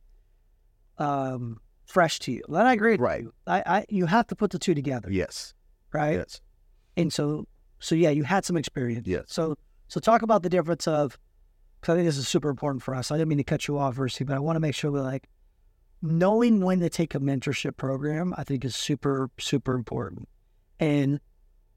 um, 0.99 1.59
fresh 1.87 2.19
to 2.21 2.33
you. 2.33 2.43
And 2.49 2.57
I 2.57 2.73
agree. 2.73 2.97
Right. 2.97 3.23
you. 3.23 3.35
I, 3.47 3.63
I, 3.67 3.87
you 3.89 4.07
have 4.07 4.27
to 4.29 4.37
put 4.37 4.51
the 4.51 4.59
two 4.59 4.75
together, 4.75 5.11
Yes. 5.11 5.55
right? 5.93 6.17
Yes. 6.19 6.41
And 6.97 7.13
so, 7.13 7.47
so 7.81 7.95
yeah, 7.95 8.11
you 8.11 8.23
had 8.23 8.45
some 8.45 8.57
experience. 8.57 9.07
Yeah. 9.07 9.23
So, 9.27 9.57
so 9.89 9.99
talk 10.01 10.23
about 10.23 10.43
the 10.43 10.49
difference 10.49 10.87
of, 10.87 11.19
because 11.81 11.95
I 11.95 11.97
think 11.97 12.07
this 12.07 12.19
is 12.19 12.29
super 12.29 12.49
important 12.51 12.83
for 12.83 12.95
us. 12.95 13.11
I 13.11 13.17
didn't 13.17 13.29
mean 13.29 13.39
to 13.39 13.45
cut 13.45 13.67
you 13.67 13.79
off, 13.79 13.95
Vercy, 13.95 14.25
but 14.25 14.37
I 14.37 14.39
want 14.39 14.57
to 14.57 14.61
make 14.61 14.75
sure 14.75 14.91
we're 14.93 15.01
like, 15.03 15.29
knowing 16.03 16.61
when 16.63 16.81
to 16.81 16.89
take 16.89 17.15
a 17.15 17.21
mentorship 17.21 17.77
program, 17.77 18.35
I 18.37 18.45
think 18.45 18.65
is 18.65 18.75
super, 18.77 19.31
super 19.39 19.75
important. 19.75 20.29
And 20.79 21.21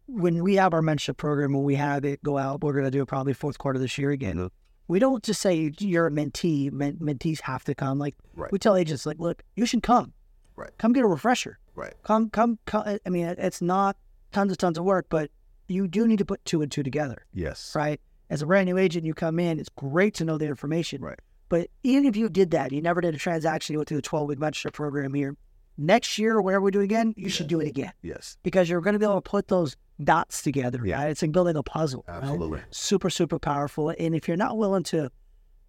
when 0.06 0.44
we 0.44 0.56
have 0.56 0.74
our 0.74 0.82
mentorship 0.82 1.18
program, 1.18 1.54
when 1.54 1.64
we 1.64 1.76
have 1.76 2.06
it 2.06 2.22
go 2.24 2.38
out, 2.38 2.62
we're 2.62 2.74
going 2.74 2.86
to 2.86 2.92
do 2.92 3.02
it 3.02 3.06
probably 3.08 3.34
fourth 3.34 3.58
quarter 3.58 3.80
this 3.80 3.98
year 3.98 4.12
again. 4.12 4.38
Mhm. 4.38 4.50
We 4.88 5.00
don't 5.00 5.24
just 5.24 5.42
say 5.42 5.72
you're 5.80 6.08
a 6.08 6.12
mentee, 6.12 6.72
men- 6.72 6.98
mentees 6.98 7.42
have 7.42 7.64
to 7.66 7.76
come. 7.76 8.00
Like 8.00 8.16
Right. 8.36 8.52
we 8.52 8.60
tell 8.60 8.76
agents, 8.76 9.06
like, 9.06 9.20
look, 9.20 9.42
you 9.56 9.66
should 9.66 9.82
come. 9.84 10.14
Right. 10.56 10.72
Come 10.78 10.94
get 10.94 11.04
a 11.04 11.08
refresher. 11.08 11.58
Right. 11.76 11.94
Come, 12.04 12.30
come, 12.30 12.60
come. 12.66 13.00
I 13.06 13.10
mean, 13.10 13.26
it's 13.38 13.62
not 13.62 13.98
tons 14.32 14.52
and 14.52 14.60
tons 14.60 14.78
of 14.78 14.84
work, 14.84 15.08
but 15.10 15.32
you 15.68 15.88
do 15.88 16.08
need 16.08 16.18
to 16.20 16.26
put 16.26 16.44
two 16.46 16.62
and 16.62 16.72
two 16.72 16.84
together, 16.84 17.26
Yes. 17.34 17.74
right? 17.76 18.00
As 18.30 18.42
a 18.42 18.46
brand 18.46 18.68
new 18.68 18.78
agent, 18.78 19.06
you 19.06 19.14
come 19.14 19.40
in, 19.40 19.60
it's 19.60 19.70
great 19.70 20.14
to 20.16 20.26
know 20.26 20.38
the 20.38 20.46
information. 20.48 21.02
Right. 21.02 21.20
But 21.50 21.70
even 21.84 22.06
if 22.06 22.16
you 22.16 22.30
did 22.30 22.52
that, 22.52 22.72
you 22.72 22.82
never 22.82 23.00
did 23.02 23.14
a 23.14 23.18
transaction, 23.18 23.74
you 23.74 23.80
went 23.80 23.90
through 23.90 23.98
the 23.98 24.02
12 24.02 24.28
week 24.30 24.40
mentorship 24.40 24.74
program 24.74 25.14
here. 25.14 25.36
Next 25.78 26.18
year, 26.20 26.36
or 26.38 26.42
whenever 26.42 26.62
we 26.64 26.72
do 26.72 26.82
it 26.82 26.86
again, 26.86 27.14
you 27.18 27.30
should 27.30 27.48
do 27.48 27.60
it 27.60 27.68
again 27.68 27.92
Yes. 28.02 28.38
because 28.44 28.70
you're 28.70 28.82
going 28.82 28.94
to 28.94 29.00
be 29.00 29.06
able 29.06 29.16
to 29.22 29.22
put 29.30 29.48
those 29.48 29.76
dots 30.04 30.42
together. 30.42 30.82
Yeah. 30.86 30.98
Right? 31.04 31.10
It's 31.12 31.22
like 31.22 31.32
building 31.32 31.56
a 31.56 31.64
puzzle. 31.64 32.06
right? 32.08 32.18
Absolutely. 32.24 32.62
Super, 32.72 33.10
super 33.10 33.40
powerful. 33.40 33.90
And 33.98 34.14
if 34.16 34.28
you're 34.28 34.38
not 34.38 34.58
willing 34.58 34.84
to 34.86 35.10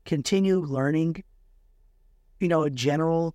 continue 0.04 0.60
learning, 0.60 1.24
you 2.40 2.48
know, 2.48 2.64
in 2.64 2.76
general, 2.76 3.34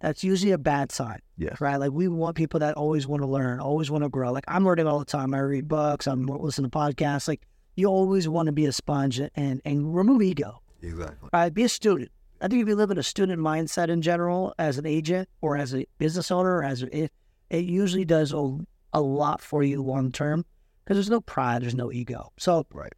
that's 0.00 0.24
usually 0.24 0.52
a 0.52 0.58
bad 0.58 0.90
sign, 0.92 1.18
Yes. 1.36 1.60
right? 1.60 1.76
Like 1.76 1.92
we 1.92 2.08
want 2.08 2.36
people 2.36 2.60
that 2.60 2.74
always 2.76 3.06
want 3.06 3.22
to 3.22 3.26
learn, 3.26 3.60
always 3.60 3.90
want 3.90 4.04
to 4.04 4.08
grow. 4.08 4.32
Like 4.32 4.44
I'm 4.48 4.64
learning 4.64 4.86
all 4.86 4.98
the 4.98 5.04
time. 5.04 5.34
I 5.34 5.38
read 5.40 5.68
books, 5.68 6.06
I'm 6.06 6.26
listening 6.26 6.70
to 6.70 6.76
podcasts. 6.78 7.28
Like 7.28 7.42
you 7.76 7.86
always 7.86 8.28
want 8.28 8.46
to 8.46 8.52
be 8.52 8.66
a 8.66 8.72
sponge 8.72 9.20
and 9.20 9.60
and 9.64 9.94
remove 9.94 10.22
ego, 10.22 10.60
Exactly. 10.82 11.28
right? 11.32 11.52
Be 11.52 11.64
a 11.64 11.68
student. 11.68 12.10
I 12.40 12.48
think 12.48 12.62
if 12.62 12.68
you 12.68 12.74
live 12.76 12.90
in 12.90 12.96
a 12.98 13.02
student 13.02 13.40
mindset 13.40 13.88
in 13.88 14.00
general, 14.00 14.54
as 14.58 14.78
an 14.78 14.86
agent 14.86 15.28
or 15.42 15.56
as 15.58 15.74
a 15.74 15.86
business 15.98 16.30
owner, 16.30 16.56
or 16.56 16.64
as 16.64 16.82
a, 16.82 16.96
it, 17.04 17.12
it 17.50 17.64
usually 17.66 18.06
does 18.06 18.32
a, 18.32 18.58
a 18.94 19.00
lot 19.02 19.42
for 19.42 19.62
you 19.62 19.82
long 19.82 20.10
term 20.10 20.46
because 20.84 20.96
there's 20.96 21.10
no 21.10 21.20
pride, 21.20 21.60
there's 21.62 21.74
no 21.74 21.92
ego. 21.92 22.32
So, 22.38 22.66
Right. 22.72 22.92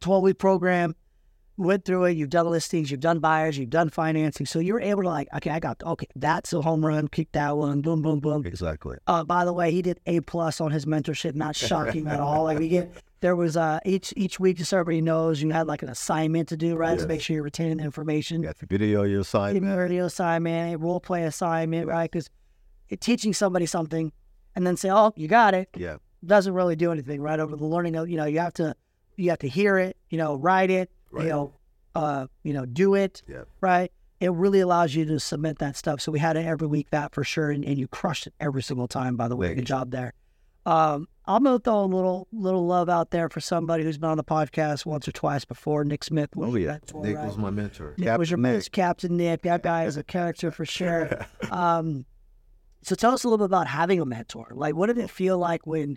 12 0.00 0.22
week 0.24 0.38
program, 0.38 0.96
went 1.58 1.84
through 1.84 2.04
it. 2.04 2.12
You've 2.16 2.30
done 2.30 2.46
listings, 2.48 2.90
you've 2.90 3.00
done 3.00 3.18
buyers, 3.18 3.58
you've 3.58 3.70
done 3.70 3.90
financing. 3.90 4.46
So 4.46 4.60
you're 4.60 4.80
able 4.80 5.02
to 5.02 5.08
like, 5.08 5.28
okay, 5.34 5.50
I 5.50 5.58
got 5.60 5.82
okay, 5.82 6.06
that's 6.16 6.52
a 6.52 6.62
home 6.62 6.84
run, 6.84 7.08
kick 7.08 7.32
that 7.32 7.56
one, 7.56 7.82
boom, 7.82 8.00
boom, 8.00 8.20
boom. 8.20 8.46
Exactly. 8.46 8.96
Uh, 9.06 9.24
by 9.24 9.44
the 9.44 9.52
way, 9.52 9.70
he 9.70 9.82
did 9.82 10.00
a 10.06 10.20
plus 10.20 10.60
on 10.60 10.70
his 10.70 10.86
mentorship. 10.86 11.34
Not 11.34 11.56
shocking 11.56 12.06
at 12.06 12.20
all. 12.20 12.44
Like 12.44 12.58
we 12.58 12.68
get 12.68 12.90
there 13.20 13.34
was 13.36 13.56
uh 13.56 13.80
each 13.84 14.14
each 14.16 14.38
week, 14.40 14.56
just 14.58 14.70
so 14.70 14.78
everybody 14.78 15.02
knows, 15.02 15.42
you 15.42 15.50
had 15.50 15.66
like 15.66 15.82
an 15.82 15.88
assignment 15.88 16.48
to 16.50 16.56
do, 16.56 16.76
right? 16.76 16.98
To 16.98 17.06
make 17.06 17.20
sure 17.20 17.34
you're 17.34 17.42
retaining 17.42 17.78
the 17.78 17.84
information. 17.84 18.42
You 18.42 18.48
got 18.48 18.58
the 18.58 18.66
video 18.66 19.02
your 19.02 19.20
assignment. 19.20 19.64
me 19.90 19.98
a 19.98 20.04
assignment, 20.04 20.74
a 20.74 20.78
role 20.78 21.00
play 21.00 21.24
assignment, 21.24 21.86
right? 21.88 22.10
Because 22.10 22.30
teaching 23.00 23.34
somebody 23.34 23.66
something 23.66 24.12
and 24.54 24.66
then 24.66 24.76
say, 24.76 24.90
"Oh, 24.90 25.12
you 25.16 25.28
got 25.28 25.54
it," 25.54 25.68
Yeah. 25.76 25.96
doesn't 26.24 26.54
really 26.54 26.76
do 26.76 26.90
anything, 26.92 27.20
right? 27.20 27.38
Over 27.38 27.56
the 27.56 27.64
learning, 27.64 27.94
you 27.94 28.16
know, 28.16 28.24
you 28.24 28.38
have 28.38 28.54
to 28.54 28.74
you 29.16 29.30
have 29.30 29.40
to 29.40 29.48
hear 29.48 29.78
it, 29.78 29.96
you 30.10 30.16
know, 30.16 30.36
write 30.36 30.70
it, 30.70 30.90
Right. 31.10 31.24
you 31.24 31.30
know, 31.30 31.52
uh, 31.94 32.26
you 32.42 32.52
know, 32.52 32.64
do 32.66 32.94
it, 32.94 33.22
Yeah. 33.26 33.44
right? 33.60 33.90
It 34.20 34.32
really 34.32 34.60
allows 34.60 34.94
you 34.94 35.04
to 35.06 35.20
submit 35.20 35.58
that 35.58 35.76
stuff. 35.76 36.00
So 36.00 36.10
we 36.12 36.18
had 36.18 36.36
it 36.36 36.44
every 36.44 36.66
week 36.66 36.90
that 36.90 37.14
for 37.14 37.22
sure, 37.24 37.50
and, 37.50 37.64
and 37.64 37.78
you 37.78 37.86
crushed 37.88 38.26
it 38.26 38.34
every 38.40 38.62
single 38.62 38.88
time. 38.88 39.16
By 39.16 39.28
the 39.28 39.36
way, 39.36 39.54
good 39.54 39.64
job 39.66 39.90
there. 39.90 40.12
Um, 40.66 41.08
I'm 41.24 41.44
gonna 41.44 41.58
throw 41.60 41.80
a 41.80 41.86
little 41.86 42.26
little 42.32 42.66
love 42.66 42.88
out 42.88 43.10
there 43.10 43.28
for 43.30 43.40
somebody 43.40 43.84
who's 43.84 43.96
been 43.96 44.10
on 44.10 44.16
the 44.16 44.24
podcast 44.24 44.84
once 44.84 45.06
or 45.08 45.12
twice 45.12 45.44
before. 45.44 45.84
Nick 45.84 46.02
Smith. 46.04 46.34
Was 46.36 46.52
Oh 46.52 46.56
yeah. 46.56 46.66
mentor, 46.72 47.02
Nick 47.04 47.16
right? 47.16 47.26
was 47.26 47.38
my 47.38 47.50
mentor. 47.50 47.94
Nick 47.96 48.18
was 48.18 48.30
your 48.30 48.38
Captain 48.38 48.54
first 48.56 48.72
Captain 48.72 49.16
Nick. 49.16 49.42
That 49.42 49.62
guy 49.62 49.84
is 49.84 49.96
a 49.96 50.02
character 50.02 50.50
for 50.50 50.64
sure. 50.66 51.26
Um, 51.50 52.04
so 52.82 52.94
tell 52.94 53.12
us 53.12 53.24
a 53.24 53.28
little 53.28 53.38
bit 53.38 53.50
about 53.52 53.66
having 53.66 54.00
a 54.00 54.04
mentor. 54.04 54.48
Like, 54.52 54.74
what 54.74 54.86
did 54.86 54.98
it 54.98 55.10
feel 55.10 55.38
like 55.38 55.66
when? 55.66 55.96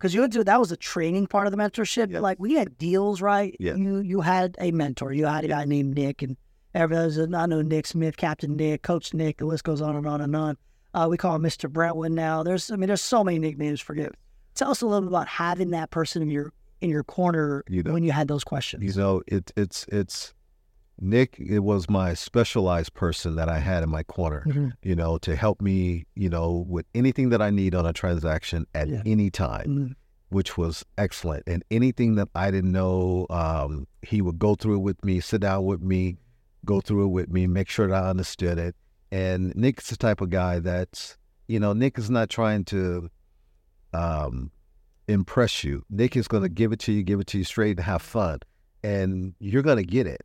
Because 0.00 0.14
you 0.14 0.22
went 0.22 0.32
through 0.32 0.44
that 0.44 0.58
was 0.58 0.72
a 0.72 0.78
training 0.78 1.26
part 1.26 1.46
of 1.46 1.50
the 1.52 1.58
mentorship. 1.58 2.18
Like 2.18 2.40
we 2.40 2.54
had 2.54 2.78
deals, 2.78 3.20
right? 3.20 3.54
Yes. 3.60 3.76
You 3.76 3.98
you 3.98 4.22
had 4.22 4.56
a 4.58 4.70
mentor. 4.70 5.12
You 5.12 5.26
had 5.26 5.44
a 5.44 5.48
guy 5.48 5.66
named 5.66 5.94
Nick, 5.94 6.22
and 6.22 6.38
everyone 6.74 7.34
I 7.34 7.44
know 7.44 7.60
Nick 7.60 7.86
Smith, 7.86 8.16
Captain 8.16 8.56
Nick, 8.56 8.80
Coach 8.80 9.12
Nick. 9.12 9.36
The 9.36 9.44
list 9.44 9.64
goes 9.64 9.82
on 9.82 9.96
and 9.96 10.06
on 10.06 10.22
and 10.22 10.34
on. 10.34 10.56
Uh, 10.94 11.06
we 11.10 11.18
call 11.18 11.36
him 11.36 11.42
Mr. 11.42 11.70
Brentwood 11.70 12.12
now. 12.12 12.42
There's 12.42 12.70
I 12.70 12.76
mean, 12.76 12.86
there's 12.86 13.02
so 13.02 13.22
many 13.22 13.38
nicknames 13.38 13.80
for 13.82 13.94
you. 13.94 14.10
Tell 14.54 14.70
us 14.70 14.80
a 14.80 14.86
little 14.86 15.02
bit 15.02 15.08
about 15.08 15.28
having 15.28 15.70
that 15.70 15.90
person 15.90 16.22
in 16.22 16.30
your 16.30 16.54
in 16.80 16.88
your 16.88 17.04
corner 17.04 17.62
You 17.68 17.82
know- 17.82 17.92
when 17.92 18.02
you 18.02 18.12
had 18.12 18.26
those 18.26 18.42
questions. 18.42 18.82
You 18.82 18.98
know, 18.98 19.22
it, 19.26 19.52
it's 19.54 19.84
it's 19.88 20.32
Nick. 21.00 21.36
It 21.38 21.60
was 21.60 21.88
my 21.90 22.14
specialized 22.14 22.94
person 22.94 23.36
that 23.36 23.48
I 23.48 23.58
had 23.58 23.82
in 23.82 23.88
my 23.90 24.02
corner. 24.02 24.44
Mhm. 24.46 24.72
You 24.82 24.94
know, 24.94 25.18
to 25.18 25.34
help 25.36 25.60
me. 25.60 26.06
You 26.14 26.28
know, 26.28 26.64
with 26.68 26.86
anything 26.94 27.30
that 27.30 27.40
I 27.42 27.50
need 27.50 27.74
on 27.74 27.86
a 27.86 27.92
transaction 27.92 28.66
at 28.74 28.88
Yeah. 28.88 29.02
any 29.06 29.30
time. 29.30 29.66
Mhm. 29.68 29.94
which 30.32 30.56
was 30.56 30.84
excellent. 30.96 31.42
And 31.48 31.64
anything 31.72 32.14
that 32.14 32.28
I 32.36 32.52
didn't 32.52 32.70
know, 32.70 33.26
um, 33.30 33.88
he 34.02 34.22
would 34.22 34.38
go 34.38 34.54
through 34.54 34.76
it 34.76 34.82
with 34.82 35.04
me, 35.04 35.18
sit 35.18 35.40
down 35.40 35.64
with 35.64 35.82
me, 35.82 36.18
go 36.64 36.80
through 36.80 37.06
it 37.06 37.08
with 37.08 37.30
me, 37.32 37.48
make 37.48 37.68
sure 37.68 37.88
that 37.88 38.04
I 38.04 38.08
understood 38.10 38.56
it. 38.56 38.76
And 39.10 39.52
Nick's 39.56 39.90
the 39.90 39.96
type 39.96 40.20
of 40.20 40.30
guy 40.30 40.60
that's, 40.60 41.18
you 41.48 41.58
know, 41.58 41.72
Nick 41.72 41.98
is 41.98 42.10
not 42.10 42.30
trying 42.30 42.64
to 42.66 43.10
um, 43.92 44.52
impress 45.08 45.64
you. 45.64 45.84
Nick 45.90 46.16
is 46.16 46.28
going 46.28 46.44
to 46.44 46.48
give 46.48 46.70
it 46.70 46.78
to 46.80 46.92
you, 46.92 47.02
give 47.02 47.18
it 47.18 47.26
to 47.26 47.38
you 47.38 47.42
straight 47.42 47.78
and 47.78 47.80
have 47.86 48.00
fun. 48.00 48.38
And 48.84 49.34
you're 49.40 49.62
going 49.62 49.78
to 49.78 49.82
get 49.84 50.06
it. 50.06 50.22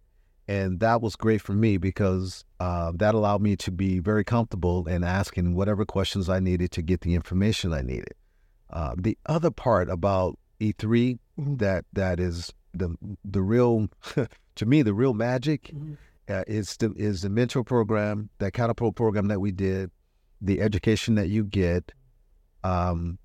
And 0.48 0.80
that 0.80 1.02
was 1.02 1.16
great 1.16 1.42
for 1.42 1.54
me 1.54 1.78
because 1.78 2.46
uh, 2.60 2.92
that 2.96 3.16
allowed 3.16 3.42
me 3.42 3.56
to 3.58 3.72
be 3.72 4.00
very 4.00 4.24
comfortable 4.24 4.88
in 4.88 5.04
asking 5.04 5.56
whatever 5.56 5.86
questions 5.86 6.30
I 6.30 6.40
needed 6.40 6.72
to 6.72 6.82
get 6.84 7.02
the 7.02 7.16
information 7.16 7.74
I 7.74 7.82
needed. 7.82 8.14
Uh, 8.70 8.94
the 8.98 9.18
other 9.26 9.52
part 9.52 9.90
about 9.90 10.38
E3 10.62 11.18
Mhm. 11.40 11.58
that 11.60 11.84
that 11.92 12.18
is 12.20 12.54
the 12.74 12.96
the 13.26 13.42
real 13.42 13.90
to 14.56 14.66
me 14.66 14.82
the 14.84 14.94
real 14.94 15.14
magic 15.14 15.72
Mhm. 15.74 15.98
uh, 16.30 16.44
is 16.48 16.78
the 16.78 16.94
is 16.96 17.24
the 17.24 17.30
mentor 17.30 17.64
program, 17.64 18.30
that 18.40 18.54
catapult 18.54 18.96
program 18.96 19.28
that 19.28 19.42
we 19.42 19.52
did, 19.52 19.92
the 20.42 20.62
education 20.62 21.16
that 21.16 21.28
you 21.30 21.44
get. 21.44 21.92
Um, 22.64 23.18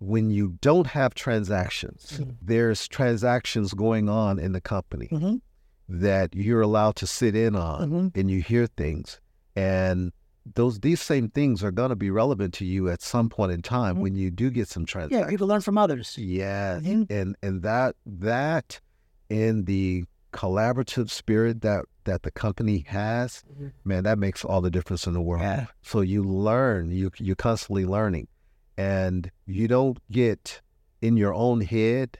when 0.00 0.30
you 0.30 0.58
don't 0.60 0.88
have 0.88 1.14
transactions, 1.14 2.18
Mhm. 2.20 2.36
there's 2.42 2.88
transactions 2.88 3.72
going 3.72 4.08
on 4.08 4.38
in 4.40 4.50
the 4.52 4.60
company 4.60 5.08
Mhm. 5.12 5.40
That 6.00 6.34
you're 6.34 6.60
allowed 6.62 6.96
to 6.96 7.06
sit 7.06 7.34
in 7.36 7.54
on 7.54 7.90
Mhm. 7.90 8.16
and 8.16 8.30
you 8.30 8.40
hear 8.40 8.66
things 8.66 9.20
and 9.54 10.12
those 10.54 10.80
these 10.80 11.00
same 11.00 11.28
things 11.28 11.62
are 11.62 11.70
going 11.70 11.90
to 11.90 11.96
be 11.96 12.10
relevant 12.10 12.52
to 12.54 12.64
you 12.64 12.88
at 12.88 13.00
some 13.00 13.28
point 13.28 13.52
in 13.52 13.62
time 13.62 13.96
Mhm. 13.96 14.00
when 14.00 14.14
you 14.16 14.30
do 14.30 14.50
get 14.50 14.66
some 14.68 14.82
Yeah, 14.82 14.86
transactions. 14.94 15.30
people 15.30 15.46
learn 15.46 15.60
from 15.60 15.78
others. 15.78 16.16
Yes, 16.18 16.82
Mhm. 16.82 17.06
and 17.10 17.36
and 17.42 17.62
that 17.62 17.94
that 18.06 18.80
in 19.28 19.64
the 19.66 20.04
collaborative 20.32 21.10
spirit 21.10 21.60
that 21.60 21.84
that 22.04 22.22
the 22.24 22.30
company 22.32 22.78
has, 22.88 23.44
Mhm. 23.56 23.72
man, 23.84 24.02
that 24.04 24.18
makes 24.18 24.44
all 24.44 24.60
the 24.60 24.70
difference 24.70 25.06
in 25.06 25.12
the 25.12 25.20
world. 25.20 25.42
Yeah. 25.42 25.66
So 25.82 26.00
you 26.00 26.24
learn, 26.24 26.90
you 26.90 27.10
you're 27.18 27.36
constantly 27.36 27.84
learning, 27.86 28.26
and 28.76 29.30
you 29.46 29.68
don't 29.68 29.98
get 30.10 30.60
in 31.00 31.16
your 31.16 31.34
own 31.34 31.60
head, 31.60 32.18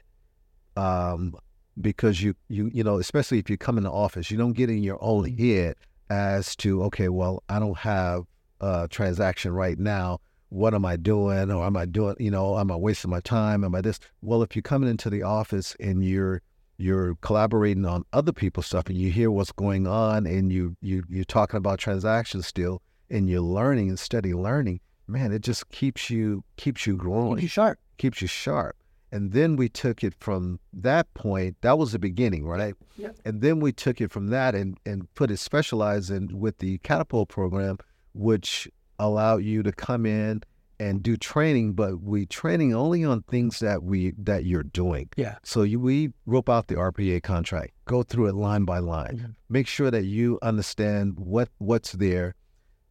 um, 0.77 1.35
because 1.81 2.21
you 2.21 2.35
you 2.49 2.69
you 2.73 2.83
know, 2.83 2.97
especially 2.99 3.39
if 3.39 3.49
you 3.49 3.57
come 3.57 3.77
in 3.77 3.83
the 3.83 3.91
office, 3.91 4.29
you 4.31 4.37
don't 4.37 4.53
get 4.53 4.69
in 4.69 4.83
your 4.83 4.97
own 5.01 5.25
mm-hmm. 5.25 5.43
head 5.43 5.75
as 6.09 6.55
to 6.57 6.83
okay, 6.83 7.09
well, 7.09 7.43
I 7.49 7.59
don't 7.59 7.77
have 7.77 8.25
a 8.61 8.87
transaction 8.89 9.53
right 9.53 9.77
now. 9.77 10.19
What 10.49 10.75
am 10.75 10.85
I 10.85 10.97
doing? 10.97 11.51
Or 11.51 11.65
am 11.65 11.75
I 11.75 11.85
doing? 11.85 12.15
You 12.19 12.31
know, 12.31 12.59
am 12.59 12.71
I 12.71 12.75
wasting 12.75 13.09
my 13.09 13.21
time? 13.21 13.63
Am 13.63 13.73
I 13.73 13.81
this? 13.81 13.99
Well, 14.21 14.43
if 14.43 14.55
you're 14.55 14.61
coming 14.61 14.89
into 14.89 15.09
the 15.09 15.23
office 15.23 15.75
and 15.79 16.03
you're 16.03 16.41
you're 16.77 17.15
collaborating 17.21 17.85
on 17.85 18.03
other 18.13 18.31
people's 18.31 18.65
stuff 18.65 18.87
and 18.87 18.97
you 18.97 19.11
hear 19.11 19.31
what's 19.31 19.51
going 19.51 19.87
on 19.87 20.25
and 20.25 20.51
you 20.51 20.75
you 20.81 21.03
you're 21.09 21.23
talking 21.23 21.57
about 21.57 21.79
transactions 21.79 22.45
still 22.47 22.81
and 23.09 23.29
you're 23.29 23.41
learning 23.41 23.89
and 23.89 23.99
steady 23.99 24.33
learning, 24.33 24.79
man, 25.07 25.31
it 25.31 25.41
just 25.41 25.69
keeps 25.69 26.09
you 26.09 26.43
keeps 26.57 26.85
you 26.85 26.95
growing 26.95 27.35
Keep 27.37 27.43
you 27.43 27.49
sharp. 27.49 27.79
keeps 27.97 28.21
you 28.21 28.27
sharp. 28.27 28.75
And 29.13 29.31
then 29.31 29.55
we 29.57 29.69
took 29.69 30.03
it 30.03 30.15
from 30.19 30.59
that 30.73 31.13
point. 31.13 31.57
That 31.61 31.77
was 31.77 31.91
the 31.91 31.99
beginning, 31.99 32.47
right? 32.47 32.73
Yep. 32.97 33.15
And 33.25 33.41
then 33.41 33.59
we 33.59 33.71
took 33.71 34.01
it 34.01 34.11
from 34.11 34.27
that 34.27 34.55
and 34.55 34.75
and 34.87 35.13
put 35.13 35.29
it 35.29 35.37
specialized 35.37 36.09
in 36.09 36.39
with 36.39 36.57
the 36.57 36.79
catapult 36.79 37.29
program, 37.29 37.77
which 38.13 38.67
allowed 38.97 39.43
you 39.43 39.61
to 39.63 39.71
come 39.71 40.07
in 40.07 40.41
and 40.79 41.03
do 41.03 41.15
training, 41.15 41.73
but 41.73 42.01
we 42.01 42.25
training 42.25 42.73
only 42.73 43.03
on 43.05 43.21
things 43.21 43.59
that 43.59 43.83
we 43.83 44.13
that 44.17 44.45
you're 44.45 44.63
doing. 44.63 45.09
Yeah. 45.15 45.35
So 45.43 45.61
you, 45.61 45.79
we 45.79 46.11
rope 46.25 46.49
out 46.49 46.65
the 46.67 46.75
RPA 46.75 47.21
contract, 47.21 47.71
go 47.85 48.01
through 48.01 48.27
it 48.29 48.35
line 48.35 48.65
by 48.65 48.79
line, 48.79 49.17
Mhm. 49.19 49.35
make 49.47 49.67
sure 49.67 49.91
that 49.91 50.05
you 50.05 50.39
understand 50.41 51.19
what 51.19 51.49
what's 51.59 51.91
there, 51.91 52.33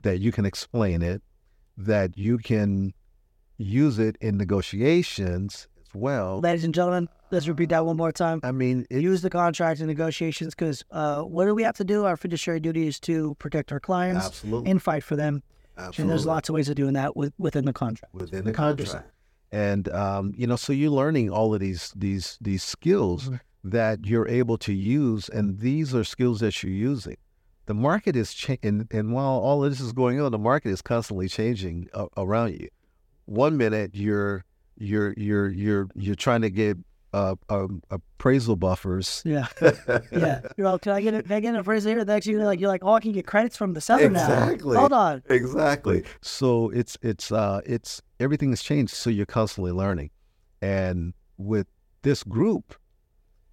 that 0.02 0.20
you 0.20 0.30
can 0.30 0.44
explain 0.44 1.02
it, 1.02 1.20
that 1.76 2.16
you 2.16 2.38
can 2.38 2.94
use 3.58 3.98
it 3.98 4.16
in 4.20 4.36
negotiations 4.36 5.66
well. 5.94 6.40
Ladies 6.40 6.64
and 6.64 6.74
gentlemen, 6.74 7.08
let's 7.30 7.46
repeat 7.48 7.68
that 7.70 7.84
one 7.86 7.96
more 7.96 8.12
time. 8.12 8.40
I 8.42 8.52
mean, 8.52 8.86
it, 8.90 9.02
Use 9.02 9.22
the 9.22 9.30
contract 9.30 9.80
in 9.80 9.86
negotiations 9.86 10.54
because 10.54 10.84
uh, 10.90 11.22
what 11.22 11.46
do 11.46 11.54
we 11.54 11.62
have 11.62 11.76
to 11.76 11.84
do? 11.84 12.04
Our 12.04 12.16
fiduciary 12.16 12.60
duty 12.60 12.86
is 12.86 12.98
to 13.00 13.34
protect 13.36 13.72
our 13.72 13.80
clients 13.80 14.26
absolutely, 14.26 14.70
and 14.70 14.82
fight 14.82 15.02
for 15.04 15.16
them. 15.16 15.42
absolutely. 15.76 16.02
And 16.02 16.10
there's 16.10 16.26
lots 16.26 16.48
of 16.48 16.54
ways 16.54 16.68
of 16.68 16.76
doing 16.76 16.94
that 16.94 17.16
with, 17.16 17.32
within 17.38 17.64
the 17.64 17.72
contract. 17.72 18.14
within 18.14 18.44
the 18.44 18.52
100%. 18.52 18.54
contract. 18.54 19.10
And 19.50 19.88
um, 19.90 20.32
you 20.36 20.46
know, 20.46 20.56
so 20.56 20.72
you're 20.72 20.90
learning 20.90 21.28
all 21.30 21.52
of 21.52 21.60
these 21.60 21.92
these 21.94 22.38
these 22.40 22.62
skills 22.62 23.28
Mhm. 23.28 23.40
that 23.64 24.06
you're 24.06 24.26
able 24.26 24.56
to 24.58 24.72
use, 24.72 25.28
and 25.28 25.58
these 25.58 25.94
are 25.94 26.04
skills 26.04 26.40
that 26.40 26.62
you're 26.62 26.72
using. 26.72 27.16
The 27.66 27.74
market 27.74 28.16
is 28.16 28.32
changing, 28.32 28.66
and, 28.66 28.86
and 28.90 29.12
while 29.12 29.38
all 29.38 29.62
of 29.62 29.70
this 29.70 29.80
is 29.80 29.92
going 29.92 30.18
on, 30.20 30.32
the 30.32 30.38
market 30.38 30.70
is 30.70 30.80
constantly 30.80 31.28
changing 31.28 31.88
a- 31.92 32.06
around 32.16 32.54
you. 32.54 32.68
One 33.26 33.56
minute 33.58 33.90
you're 33.94 34.44
you're 34.76 35.14
you're 35.16 35.48
you're 35.50 35.88
you're 35.94 36.14
trying 36.14 36.42
to 36.42 36.50
get 36.50 36.78
uh, 37.12 37.34
um, 37.48 37.82
appraisal 37.90 38.56
buffers. 38.56 39.22
Yeah. 39.24 39.46
Yeah. 40.12 40.40
You're 40.56 40.70
like, 40.70 40.82
can 40.82 40.92
I 40.92 41.00
get 41.00 41.14
it? 41.14 41.24
Can 41.24 41.32
I 41.32 41.40
get 41.40 41.54
an 41.54 41.60
appraisal 41.60 41.92
here? 41.92 42.04
Next, 42.04 42.26
you're 42.26 42.44
like, 42.44 42.60
you're 42.60 42.68
like, 42.68 42.84
oh, 42.84 42.94
I 42.94 43.00
can 43.00 43.12
get 43.12 43.26
credits 43.26 43.56
from 43.56 43.74
the 43.74 43.80
seller 43.80 44.08
now. 44.08 44.22
Exactly. 44.22 44.74
now. 44.74 44.80
Hold 44.80 44.92
on. 44.92 45.22
Exactly. 45.28 46.04
So 46.20 46.70
it's 46.70 46.96
it's 47.02 47.32
uh 47.32 47.60
it's 47.66 48.00
everything 48.20 48.50
has 48.50 48.62
changed. 48.62 48.94
So 48.94 49.10
you're 49.10 49.26
constantly 49.26 49.72
learning, 49.72 50.10
and 50.60 51.14
with 51.36 51.66
this 52.02 52.22
group, 52.22 52.74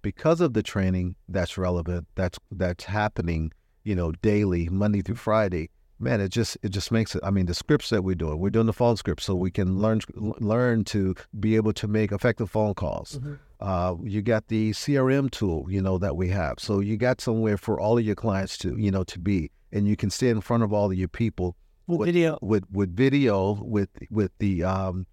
because 0.02 0.40
of 0.40 0.54
the 0.54 0.62
training 0.62 1.16
that's 1.28 1.58
relevant, 1.58 2.06
that's 2.14 2.38
that's 2.50 2.84
happening, 2.84 3.52
you 3.84 3.94
know, 3.94 4.12
daily, 4.12 4.68
Monday 4.68 5.02
through 5.02 5.16
Friday. 5.16 5.70
Man, 6.02 6.20
it 6.22 6.30
just 6.30 6.56
it 6.62 6.70
just 6.70 6.90
makes 6.90 7.14
it. 7.14 7.20
I 7.22 7.30
mean, 7.30 7.44
the 7.44 7.52
scripts 7.54 7.90
that 7.90 8.02
we're 8.02 8.14
doing, 8.14 8.38
we're 8.38 8.48
doing 8.50 8.66
the 8.66 8.72
phone 8.72 8.96
scripts, 8.96 9.24
so 9.24 9.34
we 9.34 9.50
can 9.50 9.78
learn 9.80 10.00
learn 10.16 10.82
to 10.84 11.14
be 11.38 11.56
able 11.56 11.74
to 11.74 11.86
make 11.86 12.10
effective 12.10 12.50
phone 12.50 12.72
calls. 12.74 13.18
Mhm. 13.22 13.38
Uh, 13.60 13.96
you 14.02 14.22
got 14.22 14.48
the 14.48 14.72
CRM 14.72 15.28
tool, 15.30 15.66
you 15.68 15.82
know, 15.82 15.98
that 15.98 16.16
we 16.16 16.28
have. 16.30 16.54
So 16.58 16.80
you 16.80 16.96
got 16.96 17.20
somewhere 17.20 17.58
for 17.58 17.78
all 17.78 17.98
of 17.98 18.04
your 18.04 18.14
clients 18.14 18.56
to, 18.58 18.74
you 18.78 18.90
know, 18.90 19.04
to 19.04 19.18
be, 19.18 19.50
and 19.70 19.86
you 19.86 19.94
can 19.96 20.08
stay 20.08 20.30
in 20.30 20.40
front 20.40 20.62
of 20.62 20.72
all 20.72 20.90
of 20.90 20.96
your 20.96 21.08
people 21.08 21.54
With 21.86 21.98
What- 21.98 22.06
video. 22.06 22.38
with 22.40 22.64
with 22.72 22.96
video, 22.96 23.62
with 23.62 23.90
with 24.10 24.32
the 24.38 24.64
um, 24.64 25.06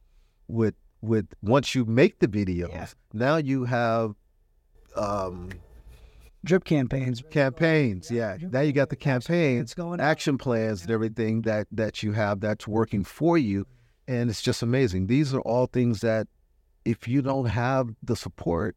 with 0.48 0.76
with 1.02 1.28
once 1.42 1.76
you 1.76 1.84
make 1.84 2.20
the 2.20 2.28
videos, 2.30 2.70
Yeah. 2.72 2.88
now 3.14 3.36
you 3.36 3.66
have 3.66 4.16
um 4.96 5.50
Drip 6.44 6.64
campaigns. 6.64 7.24
campaigns. 7.30 8.10
Yeah, 8.10 8.38
now 8.40 8.62
you 8.62 8.72
got 8.72 8.90
the 8.90 8.96
campaigns, 8.96 9.64
It's 9.64 9.74
going 9.74 10.00
action 10.00 10.38
plans, 10.38 10.84
and 10.84 10.92
everything 10.92 11.42
that 11.44 11.68
that 11.72 12.04
you 12.04 12.14
have 12.14 12.40
that's 12.40 12.68
working 12.68 13.04
for 13.04 13.38
you, 13.38 13.66
and 14.08 14.30
it's 14.30 14.42
just 14.42 14.62
amazing. 14.62 15.08
These 15.08 15.34
are 15.34 15.42
all 15.42 15.66
things 15.68 16.02
that 16.02 16.28
if 16.86 17.08
you 17.08 17.22
don't 17.22 17.48
have 17.48 17.90
the 18.02 18.16
support. 18.16 18.76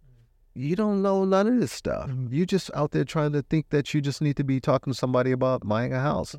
You 0.53 0.75
don't 0.75 1.01
know 1.01 1.25
none 1.25 1.47
of 1.47 1.61
this 1.61 1.71
stuff. 1.71 2.11
Mhm. 2.11 2.33
You 2.33 2.45
just 2.45 2.73
out 2.75 2.91
there 2.91 3.05
trying 3.05 3.31
to 3.33 3.43
think 3.43 3.71
that 3.71 3.95
you 3.95 4.01
just 4.01 4.21
need 4.21 4.37
to 4.37 4.43
be 4.43 4.59
talking 4.59 4.93
to 4.93 4.99
somebody 4.99 5.31
about 5.31 5.67
buying 5.67 5.93
a 5.93 6.01
house. 6.01 6.35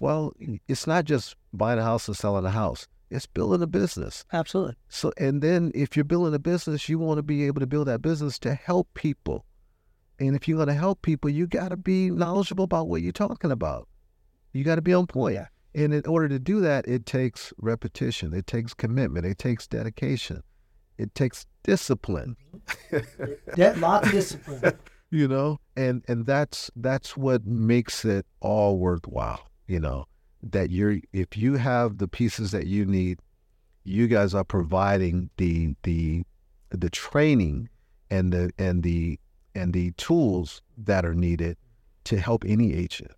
Well, 0.00 0.32
it's 0.66 0.84
not 0.88 1.04
just 1.04 1.36
buying 1.52 1.78
a 1.78 1.84
house 1.84 2.08
and 2.08 2.16
selling 2.16 2.44
a 2.44 2.50
house. 2.50 2.88
It's 3.08 3.26
building 3.26 3.62
a 3.62 3.68
business. 3.68 4.24
Absolutely. 4.32 4.74
So, 4.88 5.12
and 5.16 5.42
then 5.42 5.70
if 5.76 5.96
you're 5.96 6.04
building 6.04 6.34
a 6.34 6.40
business, 6.40 6.88
you 6.88 6.98
want 6.98 7.18
to 7.18 7.22
be 7.22 7.46
able 7.46 7.60
to 7.60 7.66
build 7.68 7.86
that 7.86 8.02
business 8.02 8.36
to 8.40 8.54
help 8.54 8.92
people. 8.94 9.44
And 10.18 10.36
if 10.36 10.46
you're 10.46 10.58
going 10.58 10.68
to 10.68 10.74
help 10.74 11.02
people, 11.02 11.30
you 11.30 11.46
got 11.46 11.68
to 11.70 11.76
be 11.76 12.10
knowledgeable 12.10 12.64
about 12.64 12.88
what 12.88 13.02
you're 13.02 13.12
talking 13.12 13.50
about. 13.50 13.88
You 14.52 14.64
got 14.64 14.76
to 14.76 14.82
be 14.82 14.94
on 14.94 15.06
point. 15.06 15.34
Yeah. 15.34 15.46
And 15.74 15.94
in 15.94 16.06
order 16.06 16.28
to 16.28 16.38
do 16.38 16.60
that, 16.60 16.86
it 16.86 17.06
takes 17.06 17.52
repetition, 17.56 18.34
it 18.34 18.46
takes 18.46 18.74
commitment, 18.74 19.24
it 19.24 19.38
takes 19.38 19.66
dedication, 19.66 20.42
it 20.98 21.14
takes 21.14 21.46
discipline. 21.62 22.36
Mm-hmm. 22.92 23.32
Yeah, 23.56 23.74
lots 23.78 24.06
of 24.06 24.12
discipline. 24.12 24.78
you 25.12 25.28
know 25.28 25.60
and 25.76 26.02
and 26.08 26.26
that's 26.26 26.70
that's 26.74 27.16
what 27.16 27.46
makes 27.46 28.04
it 28.04 28.26
all 28.40 28.78
worthwhile 28.78 29.46
you 29.68 29.78
know 29.78 30.06
that 30.42 30.70
you're 30.70 30.96
if 31.12 31.36
you 31.36 31.54
have 31.56 31.98
the 31.98 32.08
pieces 32.08 32.50
that 32.50 32.66
you 32.66 32.84
need 32.84 33.20
you 33.84 34.08
guys 34.08 34.34
are 34.34 34.42
providing 34.42 35.28
the 35.36 35.76
the 35.82 36.24
the 36.70 36.88
training 36.88 37.68
and 38.10 38.32
the 38.32 38.50
and 38.58 38.82
the 38.82 39.18
and 39.54 39.72
the 39.72 39.92
tools 39.92 40.62
that 40.76 41.04
are 41.04 41.14
needed 41.14 41.56
to 42.04 42.18
help 42.18 42.44
any 42.46 42.74
agent 42.74 43.12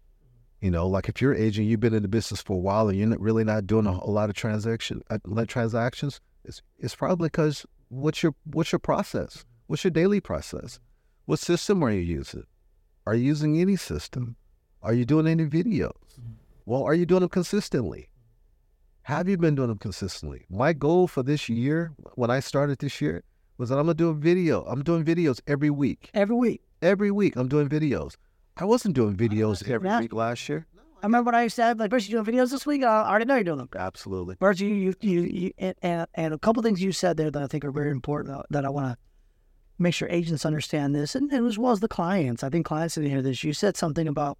you 0.60 0.70
know 0.70 0.86
like 0.86 1.08
if 1.08 1.20
you're 1.20 1.32
an 1.32 1.42
agent 1.42 1.66
you've 1.66 1.80
been 1.80 1.94
in 1.94 2.02
the 2.02 2.08
business 2.08 2.42
for 2.42 2.54
a 2.54 2.60
while 2.60 2.88
and 2.88 2.98
you're 2.98 3.08
not, 3.08 3.20
really 3.20 3.44
not 3.44 3.66
doing 3.66 3.86
a, 3.86 3.90
a 3.90 4.10
lot 4.10 4.28
of 4.28 4.36
transaction 4.36 5.02
uh, 5.10 5.18
transactions 5.46 6.20
it's, 6.44 6.62
it's 6.78 6.94
probably 6.94 7.26
because 7.26 7.64
what's 7.88 8.22
your 8.22 8.34
what's 8.44 8.72
your 8.72 8.78
process 8.78 9.44
what's 9.66 9.84
your 9.84 9.90
daily 9.90 10.20
process 10.20 10.78
what 11.26 11.38
system 11.38 11.82
are 11.82 11.90
you 11.90 12.00
using? 12.00 12.44
Are 13.06 13.14
you 13.14 13.24
using 13.24 13.58
any 13.58 13.76
system? 13.76 14.36
Are 14.82 14.92
you 14.92 15.06
doing 15.06 15.26
any 15.26 15.46
videos? 15.46 15.92
Well, 16.66 16.82
are 16.82 16.92
you 16.92 17.06
doing 17.06 17.20
them 17.20 17.30
consistently? 17.30 18.10
Have 19.02 19.26
you 19.28 19.38
been 19.38 19.54
doing 19.54 19.68
them 19.68 19.78
consistently? 19.78 20.44
My 20.50 20.74
goal 20.74 21.06
for 21.06 21.22
this 21.22 21.48
year, 21.48 21.92
when 22.14 22.30
I 22.30 22.40
started 22.40 22.78
this 22.78 23.00
year, 23.00 23.22
was 23.58 23.68
that 23.68 23.78
I'm 23.78 23.84
gonna 23.86 23.94
do 23.94 24.08
a 24.08 24.14
video. 24.14 24.62
I'm 24.64 24.82
doing 24.82 25.04
videos 25.04 25.40
every 25.46 25.70
week. 25.70 26.10
Every 26.14 26.36
week. 26.36 26.62
Every 26.82 27.10
week, 27.10 27.36
I'm 27.36 27.48
doing 27.48 27.68
videos. 27.68 28.16
I 28.56 28.64
wasn't 28.64 28.94
doing 28.94 29.16
videos 29.16 29.68
every 29.68 29.88
Yeah. 29.88 30.00
week 30.00 30.12
last 30.12 30.48
year. 30.48 30.66
I 31.02 31.06
remember 31.06 31.28
when 31.28 31.34
I 31.34 31.48
said, 31.48 31.78
like, 31.78 31.90
Bruce, 31.90 32.08
you 32.08 32.22
doing 32.22 32.36
videos 32.38 32.50
this 32.50 32.64
week? 32.64 32.82
I 32.82 33.08
already 33.08 33.26
know 33.26 33.34
you're 33.34 33.44
doing 33.44 33.58
them. 33.58 33.68
Absolutely. 33.76 34.36
First, 34.40 34.60
you, 34.60 34.68
you, 34.68 34.94
you, 35.00 35.20
you 35.20 35.50
and, 35.58 35.74
and, 35.82 36.06
and 36.14 36.34
a 36.34 36.38
couple 36.38 36.62
things 36.62 36.82
you 36.82 36.92
said 36.92 37.16
there 37.16 37.30
that 37.30 37.42
I 37.42 37.46
think 37.46 37.64
are 37.64 37.70
very 37.70 37.90
important 37.90 38.34
uh, 38.34 38.42
that 38.50 38.64
I 38.64 38.70
want 38.70 38.86
to 38.86 38.98
make 39.78 39.92
sure 39.92 40.08
agents 40.08 40.46
understand 40.46 40.94
this, 40.94 41.14
and, 41.14 41.30
and 41.30 41.46
as 41.46 41.58
well 41.58 41.72
as 41.72 41.80
the 41.80 41.88
clients. 41.88 42.42
I 42.42 42.48
think 42.48 42.64
clients 42.64 42.96
need 42.96 43.04
to 43.04 43.10
hear 43.10 43.22
this. 43.22 43.44
You 43.44 43.52
said 43.52 43.76
something 43.76 44.08
about, 44.08 44.38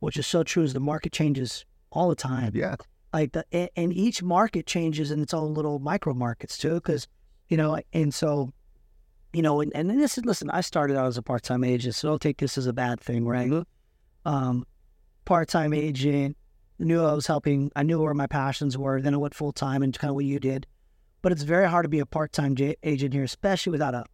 which 0.00 0.16
is 0.16 0.26
so 0.26 0.42
true, 0.42 0.62
is 0.64 0.72
the 0.72 0.80
market 0.80 1.12
changes 1.12 1.64
all 1.92 2.08
the 2.08 2.16
time. 2.16 2.52
Yeah. 2.54 2.76
Like 3.12 3.32
the 3.32 3.44
and 3.78 3.92
each 3.92 4.22
market 4.22 4.66
changes 4.66 5.10
in 5.10 5.22
its 5.22 5.32
own 5.32 5.54
little 5.54 5.78
micro 5.78 6.14
markets 6.14 6.58
too, 6.58 6.74
because 6.74 7.06
you 7.48 7.56
know, 7.56 7.78
and 7.92 8.12
so, 8.12 8.52
you 9.32 9.42
know, 9.42 9.60
and, 9.60 9.72
and 9.74 9.90
this 9.90 10.18
is 10.18 10.24
listen. 10.24 10.50
I 10.50 10.60
started 10.60 10.96
out 10.96 11.06
as 11.06 11.16
a 11.16 11.22
part 11.22 11.42
time 11.42 11.64
agent, 11.64 11.94
so 11.94 12.08
don't 12.10 12.22
take 12.22 12.38
this 12.38 12.56
as 12.58 12.66
a 12.66 12.72
bad 12.72 13.00
thing, 13.00 13.26
right? 13.26 13.50
Um, 14.24 14.66
part 15.24 15.48
time 15.48 15.72
agent, 15.72 16.36
knew 16.78 17.02
I 17.04 17.12
was 17.12 17.26
helping. 17.26 17.70
I 17.76 17.82
knew 17.82 18.00
where 18.00 18.14
my 18.14 18.26
passions 18.26 18.76
were. 18.76 19.00
Then 19.00 19.14
I 19.14 19.18
went 19.18 19.34
full 19.34 19.52
time 19.52 19.82
and 19.82 19.96
kind 19.96 20.10
of 20.10 20.14
what 20.14 20.24
you 20.24 20.38
did. 20.38 20.66
But 21.22 21.32
it's 21.32 21.42
very 21.42 21.68
hard 21.68 21.84
to 21.84 21.88
be 21.88 21.98
a 22.00 22.06
part 22.06 22.32
time 22.32 22.54
j- 22.54 22.76
agent 22.82 23.12
here, 23.14 23.24
especially 23.24 23.72
without 23.72 23.94
a 23.94 24.04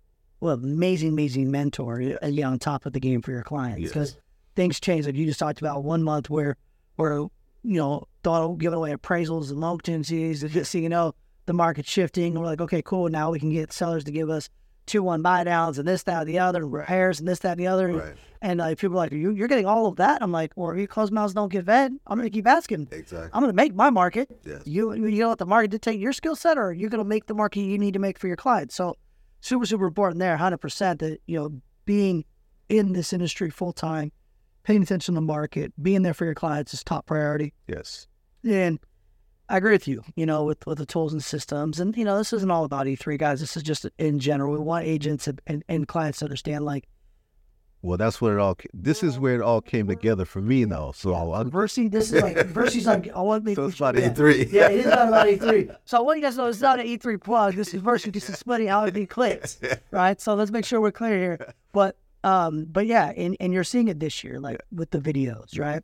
well, 0.40 0.54
amazing, 0.54 1.10
amazing 1.10 1.50
mentor 1.50 2.00
and 2.20 2.40
on 2.40 2.58
top 2.58 2.84
of 2.84 2.92
the 2.92 3.00
game 3.00 3.22
for 3.22 3.30
your 3.30 3.42
clients 3.44 3.80
Yes. 3.80 3.88
because 3.90 4.16
things 4.56 4.80
change. 4.80 5.06
Like 5.06 5.14
you 5.14 5.24
just 5.24 5.38
talked 5.38 5.60
about 5.60 5.84
one 5.84 6.02
month 6.02 6.28
where, 6.30 6.56
where 6.96 7.12
you 7.12 7.30
know, 7.62 8.08
thought 8.24 8.58
giving 8.58 8.76
away 8.76 8.92
appraisals 8.92 9.50
and 9.50 9.60
loan 9.60 9.78
contingencies, 9.78 10.42
and 10.42 10.50
just 10.52 10.72
so 10.72 10.78
you 10.78 10.88
know, 10.88 11.14
the 11.46 11.52
market 11.52 11.86
shifting. 11.86 12.34
We're 12.34 12.46
like, 12.46 12.60
okay, 12.60 12.82
cool. 12.82 13.08
Now 13.08 13.30
we 13.30 13.40
can 13.40 13.50
get 13.50 13.72
sellers 13.72 14.04
to 14.04 14.12
give 14.12 14.30
us 14.30 14.48
two 14.86 15.02
one 15.02 15.22
buy 15.22 15.44
downs 15.44 15.78
and 15.78 15.86
this, 15.86 16.02
that, 16.04 16.22
and 16.22 16.28
the 16.28 16.38
other, 16.38 16.62
and 16.62 16.72
repairs 16.72 17.18
and 17.20 17.28
this, 17.28 17.40
that, 17.40 17.52
and 17.52 17.60
the 17.60 17.66
other. 17.66 17.88
Right. 17.88 18.14
And 18.40 18.58
like 18.58 18.78
people 18.78 18.96
are 18.96 19.04
like, 19.04 19.12
you, 19.12 19.30
you're 19.30 19.48
getting 19.48 19.66
all 19.66 19.86
of 19.86 19.96
that. 19.96 20.20
I'm 20.22 20.32
like, 20.32 20.52
well, 20.56 20.70
if 20.70 20.78
you 20.78 20.88
close 20.88 21.10
mouths 21.12 21.34
don't 21.34 21.52
get 21.52 21.66
fed, 21.66 21.92
I'm 22.06 22.18
gonna 22.18 22.30
keep 22.30 22.46
asking. 22.46 22.88
Exactly. 22.90 23.30
I'm 23.32 23.42
gonna 23.42 23.52
make 23.52 23.74
my 23.74 23.90
market. 23.90 24.28
Yes. 24.44 24.62
You 24.66 24.92
you 24.94 25.06
you 25.06 25.28
let 25.28 25.38
the 25.38 25.46
market 25.46 25.70
dictate 25.70 26.00
your 26.00 26.12
skill 26.12 26.34
set, 26.34 26.58
or 26.58 26.72
you're 26.72 26.90
gonna 26.90 27.04
make 27.04 27.26
the 27.26 27.34
market 27.34 27.60
you 27.60 27.78
need 27.78 27.94
to 27.94 28.00
make 28.00 28.18
for 28.18 28.26
your 28.26 28.36
clients. 28.36 28.74
So 28.74 28.96
super 29.40 29.64
super 29.64 29.86
important 29.86 30.18
there, 30.18 30.36
hundred 30.36 30.58
percent. 30.58 30.98
That 31.00 31.20
you 31.26 31.38
know 31.38 31.60
being 31.84 32.24
in 32.68 32.92
this 32.92 33.12
industry 33.12 33.50
full 33.50 33.72
time, 33.72 34.10
paying 34.64 34.82
attention 34.82 35.14
to 35.14 35.20
the 35.20 35.26
market, 35.26 35.72
being 35.80 36.02
there 36.02 36.14
for 36.14 36.24
your 36.24 36.34
clients 36.34 36.74
is 36.74 36.82
top 36.82 37.06
priority. 37.06 37.52
Yes. 37.68 38.08
And 38.44 38.80
I 39.52 39.58
agree 39.58 39.72
with 39.72 39.86
you. 39.86 40.02
You 40.16 40.24
know, 40.24 40.44
with 40.44 40.66
with 40.66 40.78
the 40.78 40.86
tools 40.86 41.12
and 41.12 41.22
systems, 41.22 41.78
and 41.78 41.94
you 41.94 42.06
know, 42.06 42.16
this 42.16 42.32
isn't 42.32 42.50
all 42.50 42.64
about 42.64 42.86
E3 42.86 43.18
guys. 43.18 43.40
This 43.40 43.54
is 43.54 43.62
just 43.62 43.86
in 43.98 44.18
general. 44.18 44.50
We 44.50 44.58
want 44.58 44.86
agents 44.86 45.28
and, 45.28 45.42
and, 45.46 45.62
and 45.68 45.86
clients 45.86 46.20
to 46.20 46.24
understand 46.24 46.64
like 46.64 46.88
Well, 47.82 47.98
that's 47.98 48.18
what 48.18 48.32
it 48.32 48.38
all. 48.38 48.56
This 48.72 49.02
is 49.02 49.18
where 49.18 49.34
it 49.34 49.42
all 49.42 49.60
came 49.60 49.88
together 49.88 50.24
for 50.24 50.40
me, 50.40 50.64
though. 50.64 50.92
So 50.96 51.14
I'm. 51.14 51.50
Vercy. 51.50 51.88
This 51.88 52.12
is 52.12 52.22
like 52.22 52.46
Vercy's 52.46 52.86
like 52.86 53.10
I 53.14 53.20
want 53.20 53.44
to 53.44 53.46
make 53.46 53.56
So 53.56 53.66
it's 53.66 53.76
about 53.76 53.98
yeah. 53.98 54.08
E3. 54.08 54.50
Yeah, 54.50 54.70
it 54.70 54.80
is 54.80 54.86
not 54.86 55.08
about 55.08 55.26
E3. 55.26 55.76
So 55.84 55.98
I 55.98 56.00
want 56.00 56.18
you 56.18 56.24
guys 56.24 56.36
to 56.36 56.40
know 56.40 56.46
it's 56.46 56.60
not 56.62 56.80
an 56.80 56.86
E3 56.86 57.22
plug. 57.22 57.54
This 57.54 57.74
is 57.74 57.82
Vercy. 57.82 58.10
This 58.10 58.30
is 58.30 58.38
splitting 58.38 58.68
how 58.68 58.84
it 58.86 58.94
be 58.94 59.04
clicks, 59.04 59.60
right? 59.90 60.18
So 60.18 60.34
let's 60.34 60.50
make 60.50 60.64
sure 60.64 60.80
we're 60.80 60.92
clear 60.92 61.18
here. 61.18 61.54
But 61.72 61.98
um, 62.24 62.64
but 62.70 62.86
yeah, 62.86 63.12
and, 63.14 63.36
and 63.38 63.52
you're 63.52 63.64
seeing 63.64 63.88
it 63.88 64.00
this 64.00 64.24
year, 64.24 64.40
like 64.40 64.62
with 64.70 64.92
the 64.92 64.98
videos, 64.98 65.58
right? 65.58 65.82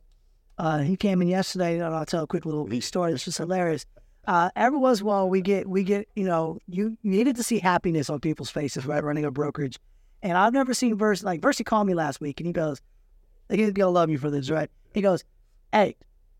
Uh, 0.59 0.79
he 0.79 0.95
came 0.95 1.21
in 1.21 1.27
yesterday, 1.29 1.79
and 1.79 1.83
I'll 1.83 2.05
tell 2.05 2.23
a 2.23 2.27
quick 2.27 2.45
little 2.45 2.69
story. 2.81 3.13
It's 3.13 3.25
just 3.25 3.37
hilarious. 3.37 3.85
Uh, 4.27 4.51
every 4.55 4.77
once 4.77 4.99
in 4.99 5.05
a 5.05 5.07
while, 5.07 5.29
we 5.29 5.41
get 5.41 5.67
we 5.67 5.83
get 5.83 6.07
you 6.15 6.25
know 6.25 6.59
you 6.67 6.97
needed 7.01 7.37
to 7.37 7.43
see 7.43 7.57
happiness 7.57 8.09
on 8.09 8.19
people's 8.19 8.51
faces 8.51 8.85
right 8.85 9.03
running 9.03 9.25
a 9.25 9.31
brokerage, 9.31 9.79
and 10.21 10.37
I've 10.37 10.53
never 10.53 10.73
seen 10.73 10.97
Verse 10.97 11.23
like 11.23 11.41
Vercy 11.41 11.63
called 11.63 11.87
me 11.87 11.93
last 11.93 12.21
week 12.21 12.39
and 12.39 12.47
he 12.47 12.53
goes, 12.53 12.81
he's 13.49 13.71
gonna 13.71 13.89
love 13.89 14.09
you 14.09 14.17
for 14.17 14.29
this, 14.29 14.49
right? 14.49 14.69
He 14.93 15.01
goes, 15.01 15.23
hey, 15.71 15.95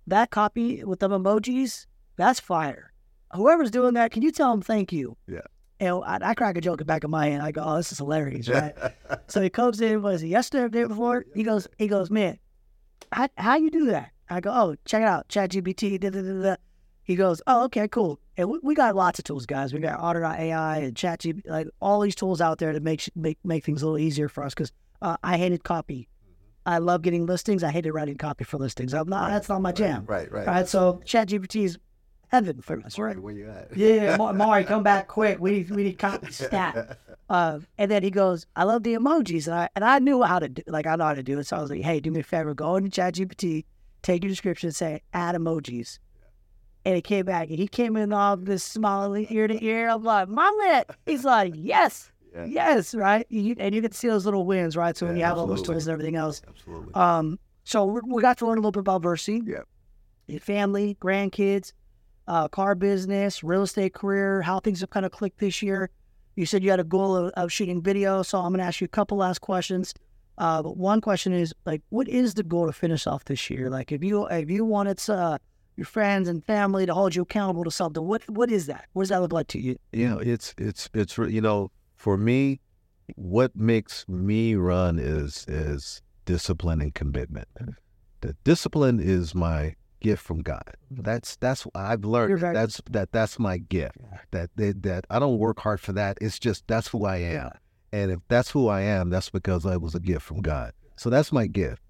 that 0.07 0.31
copy 0.31 0.83
with 0.83 0.99
the 0.99 1.09
emojis, 1.09 1.85
that's 2.17 2.39
fire. 2.39 2.93
Whoever's 3.33 3.71
doing 3.71 3.93
that, 3.93 4.11
can 4.11 4.21
you 4.21 4.31
tell 4.31 4.51
him 4.51 4.61
thank 4.61 4.91
you? 4.91 5.15
Yeah. 5.27 5.41
And 5.79 6.03
I, 6.03 6.19
I 6.21 6.33
crack 6.33 6.57
a 6.57 6.61
joke 6.61 6.73
in 6.73 6.79
the 6.79 6.85
back 6.85 7.03
of 7.03 7.09
my 7.09 7.27
head. 7.27 7.41
I 7.41 7.51
go, 7.51 7.63
oh, 7.63 7.77
this 7.77 7.91
is 7.91 7.99
hilarious, 7.99 8.49
right? 8.49 8.73
so 9.27 9.41
he 9.41 9.49
comes 9.49 9.79
in, 9.79 10.01
was 10.01 10.23
it 10.23 10.27
yesterday 10.27 10.63
or 10.63 10.69
the 10.69 10.79
day 10.79 10.85
before? 10.85 11.25
He 11.35 11.43
goes, 11.43 11.67
he 11.77 11.87
goes, 11.87 12.09
man, 12.09 12.37
how, 13.11 13.29
how 13.37 13.55
you 13.55 13.69
do 13.69 13.85
that? 13.87 14.11
I 14.29 14.39
go, 14.39 14.51
oh, 14.51 14.75
check 14.85 15.01
it 15.01 15.07
out, 15.07 15.27
ChatGPT. 15.29 15.99
Da, 15.99 16.09
da, 16.09 16.21
da, 16.21 16.41
da. 16.41 16.55
He 17.03 17.15
goes, 17.15 17.41
oh, 17.47 17.65
okay, 17.65 17.87
cool. 17.87 18.19
And 18.37 18.49
we, 18.49 18.59
we 18.61 18.75
got 18.75 18.95
lots 18.95 19.17
of 19.17 19.25
tools, 19.25 19.45
guys. 19.45 19.73
We 19.73 19.79
got 19.79 19.99
Otter.ai 19.99 20.77
and 20.77 20.93
ChatGPT, 20.95 21.49
like 21.49 21.67
all 21.81 22.01
these 22.01 22.15
tools 22.15 22.39
out 22.39 22.59
there 22.59 22.71
to 22.71 22.79
make 22.79 23.09
make 23.15 23.39
make 23.43 23.65
things 23.65 23.81
a 23.81 23.85
little 23.85 23.97
easier 23.97 24.29
for 24.29 24.43
us. 24.43 24.53
Because 24.53 24.71
uh, 25.01 25.17
I 25.23 25.37
hated 25.37 25.63
copy. 25.63 26.07
I 26.65 26.77
love 26.77 27.01
getting 27.01 27.25
listings. 27.25 27.63
I 27.63 27.71
hated 27.71 27.91
writing 27.93 28.17
copy 28.17 28.43
for 28.43 28.57
listings. 28.57 28.93
I'm 28.93 29.09
not. 29.09 29.31
That's 29.31 29.49
not 29.49 29.61
my 29.61 29.71
jam. 29.71 30.05
Right, 30.05 30.31
right. 30.31 30.47
All 30.47 30.53
right. 30.53 30.67
So 30.67 31.01
ChatGPT 31.03 31.63
is 31.65 31.79
heaven 32.29 32.61
for 32.61 32.79
us. 32.81 32.97
Right. 32.97 33.17
Where 33.19 33.33
you 33.33 33.49
at? 33.49 33.75
Yeah, 33.75 34.17
Ma- 34.17 34.31
Mari, 34.33 34.63
come 34.63 34.83
back 34.83 35.07
quick. 35.07 35.39
We 35.39 35.51
need 35.51 35.71
we 35.71 35.83
need 35.83 35.99
copy 35.99 36.31
stat. 36.31 36.97
Uh, 37.29 37.59
and 37.77 37.91
then 37.91 38.01
he 38.01 38.09
goes, 38.09 38.47
I 38.55 38.63
love 38.63 38.81
the 38.83 38.95
emojis, 38.95 39.45
and 39.47 39.55
I 39.55 39.69
and 39.75 39.85
I 39.85 39.99
knew 39.99 40.23
how 40.23 40.39
to 40.39 40.49
do 40.49 40.63
like 40.67 40.87
I 40.87 40.95
know 40.95 41.05
how 41.05 41.13
to 41.13 41.21
do 41.23 41.37
it. 41.39 41.45
So 41.47 41.57
I 41.57 41.61
was 41.61 41.69
like, 41.69 41.81
Hey, 41.81 41.99
do 41.99 42.09
me 42.11 42.21
a 42.21 42.23
favor, 42.23 42.53
go 42.53 42.75
into 42.75 42.89
ChatGPT, 42.89 43.65
take 44.01 44.23
your 44.23 44.29
description, 44.29 44.71
say 44.71 45.01
add 45.13 45.35
emojis. 45.35 45.99
And 46.85 46.95
it 46.95 47.03
came 47.03 47.25
back, 47.25 47.49
and 47.49 47.59
he 47.59 47.67
came 47.67 47.97
in 47.97 48.13
all 48.13 48.37
this 48.37 48.63
smiling 48.63 49.27
ear 49.29 49.47
to 49.47 49.63
ear. 49.63 49.89
I'm 49.89 50.03
like, 50.03 50.29
Mom, 50.29 50.57
he's 51.05 51.25
like, 51.25 51.53
yes, 51.55 52.09
Yeah. 52.33 52.45
yes, 52.45 52.95
right. 52.95 53.27
You, 53.29 53.53
and 53.59 53.75
you 53.75 53.81
can 53.81 53.91
see 53.91 54.07
those 54.07 54.23
little 54.25 54.45
wins, 54.45 54.77
right? 54.77 54.95
So 54.95 55.05
when 55.05 55.15
Yeah, 55.17 55.19
you 55.19 55.25
have 55.25 55.37
all 55.37 55.45
those 55.45 55.61
tools 55.61 55.85
and 55.87 55.91
everything 55.93 56.15
else, 56.15 56.41
Absolutely. 56.47 56.93
um, 56.93 57.37
so 57.65 57.83
we, 57.83 57.99
we 58.07 58.21
got 58.21 58.37
to 58.37 58.45
learn 58.47 58.57
a 58.57 58.61
little 58.61 58.71
bit 58.71 58.79
about 58.79 59.01
Vercy. 59.03 59.41
Yeah. 59.45 59.63
Your 60.27 60.39
family, 60.39 60.97
grandkids, 61.01 61.73
uh, 62.29 62.47
car 62.47 62.75
business, 62.75 63.43
real 63.43 63.63
estate 63.63 63.93
career, 63.93 64.41
how 64.43 64.59
things 64.59 64.79
have 64.81 64.91
kind 64.91 65.05
of 65.05 65.11
clicked 65.11 65.39
this 65.39 65.61
year. 65.61 65.89
You 66.35 66.45
said 66.45 66.63
you 66.63 66.69
had 66.69 66.79
a 66.79 66.85
goal 66.85 67.15
of, 67.15 67.31
of 67.31 67.51
shooting 67.51 67.81
video, 67.81 68.21
so 68.21 68.37
I'm 68.37 68.51
going 68.51 68.59
to 68.59 68.65
ask 68.65 68.79
you 68.79 68.85
a 68.85 68.87
couple 68.87 69.17
last 69.17 69.41
questions. 69.41 69.93
Uh, 70.37 70.61
but 70.61 70.77
one 70.77 71.01
question 71.01 71.33
is 71.33 71.53
like, 71.65 71.81
what 71.89 72.07
is 72.07 72.35
the 72.35 72.43
goal 72.43 72.67
to 72.67 72.71
finish 72.71 73.07
off 73.07 73.25
this 73.25 73.49
year? 73.49 73.69
Like, 73.69 73.91
if 73.91 74.03
you 74.03 74.25
if 74.27 74.49
you 74.49 74.63
wanted 74.63 75.01
uh, 75.09 75.39
your 75.75 75.85
friends 75.85 76.29
and 76.29 76.45
family 76.45 76.85
to 76.85 76.93
hold 76.93 77.15
you 77.15 77.23
accountable 77.23 77.63
to 77.65 77.71
something, 77.71 78.05
what 78.05 78.21
what 78.29 78.49
is 78.51 78.67
that? 78.67 78.85
What 78.93 79.03
does 79.03 79.09
that 79.09 79.21
look 79.21 79.33
like 79.33 79.47
to 79.47 79.59
you? 79.59 79.77
know 79.91 80.19
it's 80.19 80.53
it's 80.57 80.89
it's 80.93 81.17
you 81.17 81.41
know 81.41 81.71
for 81.95 82.15
me 82.15 82.61
what 83.15 83.53
makes 83.55 84.07
me 84.07 84.55
run 84.55 84.99
is 84.99 85.45
is 85.47 86.01
discipline 86.25 86.79
and 86.79 86.93
commitment 86.93 87.47
the 88.21 88.35
discipline 88.43 88.99
is 88.99 89.33
my 89.33 89.75
gift 89.99 90.23
from 90.23 90.41
god 90.41 90.75
that's 90.91 91.35
that's 91.37 91.65
i've 91.75 92.03
learned 92.05 92.39
very- 92.39 92.53
that's 92.53 92.81
that 92.89 93.11
that's 93.11 93.37
my 93.39 93.57
gift 93.57 93.97
that, 94.31 94.49
that 94.55 94.81
that 94.83 95.05
i 95.09 95.19
don't 95.19 95.37
work 95.37 95.59
hard 95.59 95.79
for 95.79 95.93
that 95.93 96.17
it's 96.21 96.39
just 96.39 96.65
that's 96.67 96.87
who 96.87 97.05
i 97.05 97.17
am 97.17 97.51
and 97.91 98.11
if 98.11 98.19
that's 98.27 98.51
who 98.51 98.67
i 98.67 98.81
am 98.81 99.09
that's 99.09 99.29
because 99.29 99.65
i 99.65 99.75
was 99.75 99.95
a 99.95 99.99
gift 99.99 100.25
from 100.25 100.41
god 100.41 100.71
so 100.95 101.09
that's 101.09 101.31
my 101.31 101.47
gift 101.47 101.81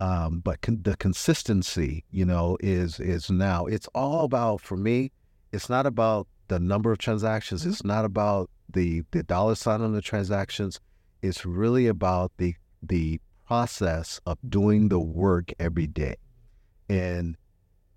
um, 0.00 0.40
but 0.40 0.60
con- 0.62 0.80
the 0.82 0.96
consistency 0.96 2.04
you 2.10 2.24
know 2.24 2.56
is 2.60 2.98
is 2.98 3.30
now 3.30 3.66
it's 3.66 3.86
all 3.94 4.24
about 4.24 4.60
for 4.60 4.76
me 4.76 5.12
it's 5.52 5.68
not 5.68 5.86
about 5.86 6.26
the 6.48 6.58
number 6.58 6.92
of 6.92 6.98
transactions. 6.98 7.64
It's 7.64 7.84
not 7.84 8.04
about 8.04 8.50
the 8.68 9.02
the 9.12 9.22
dollar 9.22 9.54
sign 9.54 9.80
on 9.80 9.92
the 9.92 10.02
transactions. 10.02 10.80
It's 11.22 11.46
really 11.46 11.86
about 11.86 12.32
the 12.38 12.54
the 12.82 13.20
process 13.46 14.20
of 14.26 14.38
doing 14.48 14.88
the 14.88 14.98
work 14.98 15.52
every 15.58 15.86
day. 15.86 16.16
And 16.88 17.36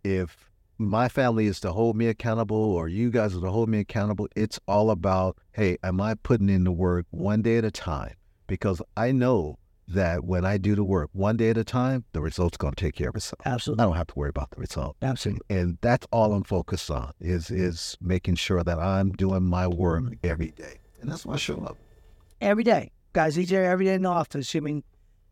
if 0.06 0.50
my 0.78 1.10
family 1.10 1.48
is 1.48 1.60
to 1.62 1.72
hold 1.72 1.96
me 1.96 2.08
accountable 2.08 2.58
or 2.58 2.88
you 2.88 3.10
guys 3.10 3.36
are 3.36 3.41
to 3.41 3.50
hold 3.50 3.70
me 3.70 3.80
accountable, 3.80 4.28
it's 4.36 4.60
all 4.68 4.91
about, 4.91 5.38
hey, 5.54 5.78
am 5.84 6.00
I 6.00 6.13
putting 6.13 6.50
in 6.50 6.63
the 6.63 6.72
work 6.72 7.08
one 7.10 7.41
day 7.41 7.58
at 7.58 7.65
a 7.65 7.72
time? 7.72 8.13
Because 8.46 8.82
I 8.96 9.12
know 9.12 9.58
that 9.88 10.24
when 10.24 10.46
I 10.46 10.58
do 10.58 10.76
the 10.76 10.84
work 10.84 11.10
one 11.13 11.38
day 11.38 11.50
at 11.50 11.58
a 11.58 11.63
time, 11.63 12.06
the 12.13 12.22
result's 12.22 12.58
gonna 12.58 12.76
take 12.76 12.96
care 12.96 13.10
of 13.10 13.15
itself. 13.15 13.41
Absolutely. 13.46 13.84
I 13.84 13.86
don't 13.88 13.96
have 13.96 14.08
to 14.08 14.15
worry 14.15 14.30
about 14.30 14.52
the 14.52 14.60
result 14.60 14.96
absolutely. 15.02 15.44
and 15.50 15.78
that's 15.82 16.08
all 16.12 16.34
I'm 16.34 16.44
focused 16.44 16.89
on 16.89 17.13
is 17.20 17.52
is 17.52 17.96
making 18.02 18.36
sure 18.36 18.63
that 18.63 18.80
I'm 18.80 19.12
doing 19.12 19.44
my 19.44 19.68
work 19.68 20.04
mm-hmm. 20.04 20.13
every 20.24 20.52
day, 20.52 20.80
and 21.02 21.12
that's 21.12 21.26
why 21.26 21.36
I 21.36 21.38
show 21.38 21.58
up. 21.58 21.78
every 22.41 22.63
day, 22.63 22.91
guys. 23.13 23.38
each 23.38 23.50
here 23.50 23.63
every 23.63 23.86
day 23.86 23.94
in 23.96 24.04
the 24.04 24.10
office. 24.10 24.56
I 24.56 24.60
mean, 24.60 24.84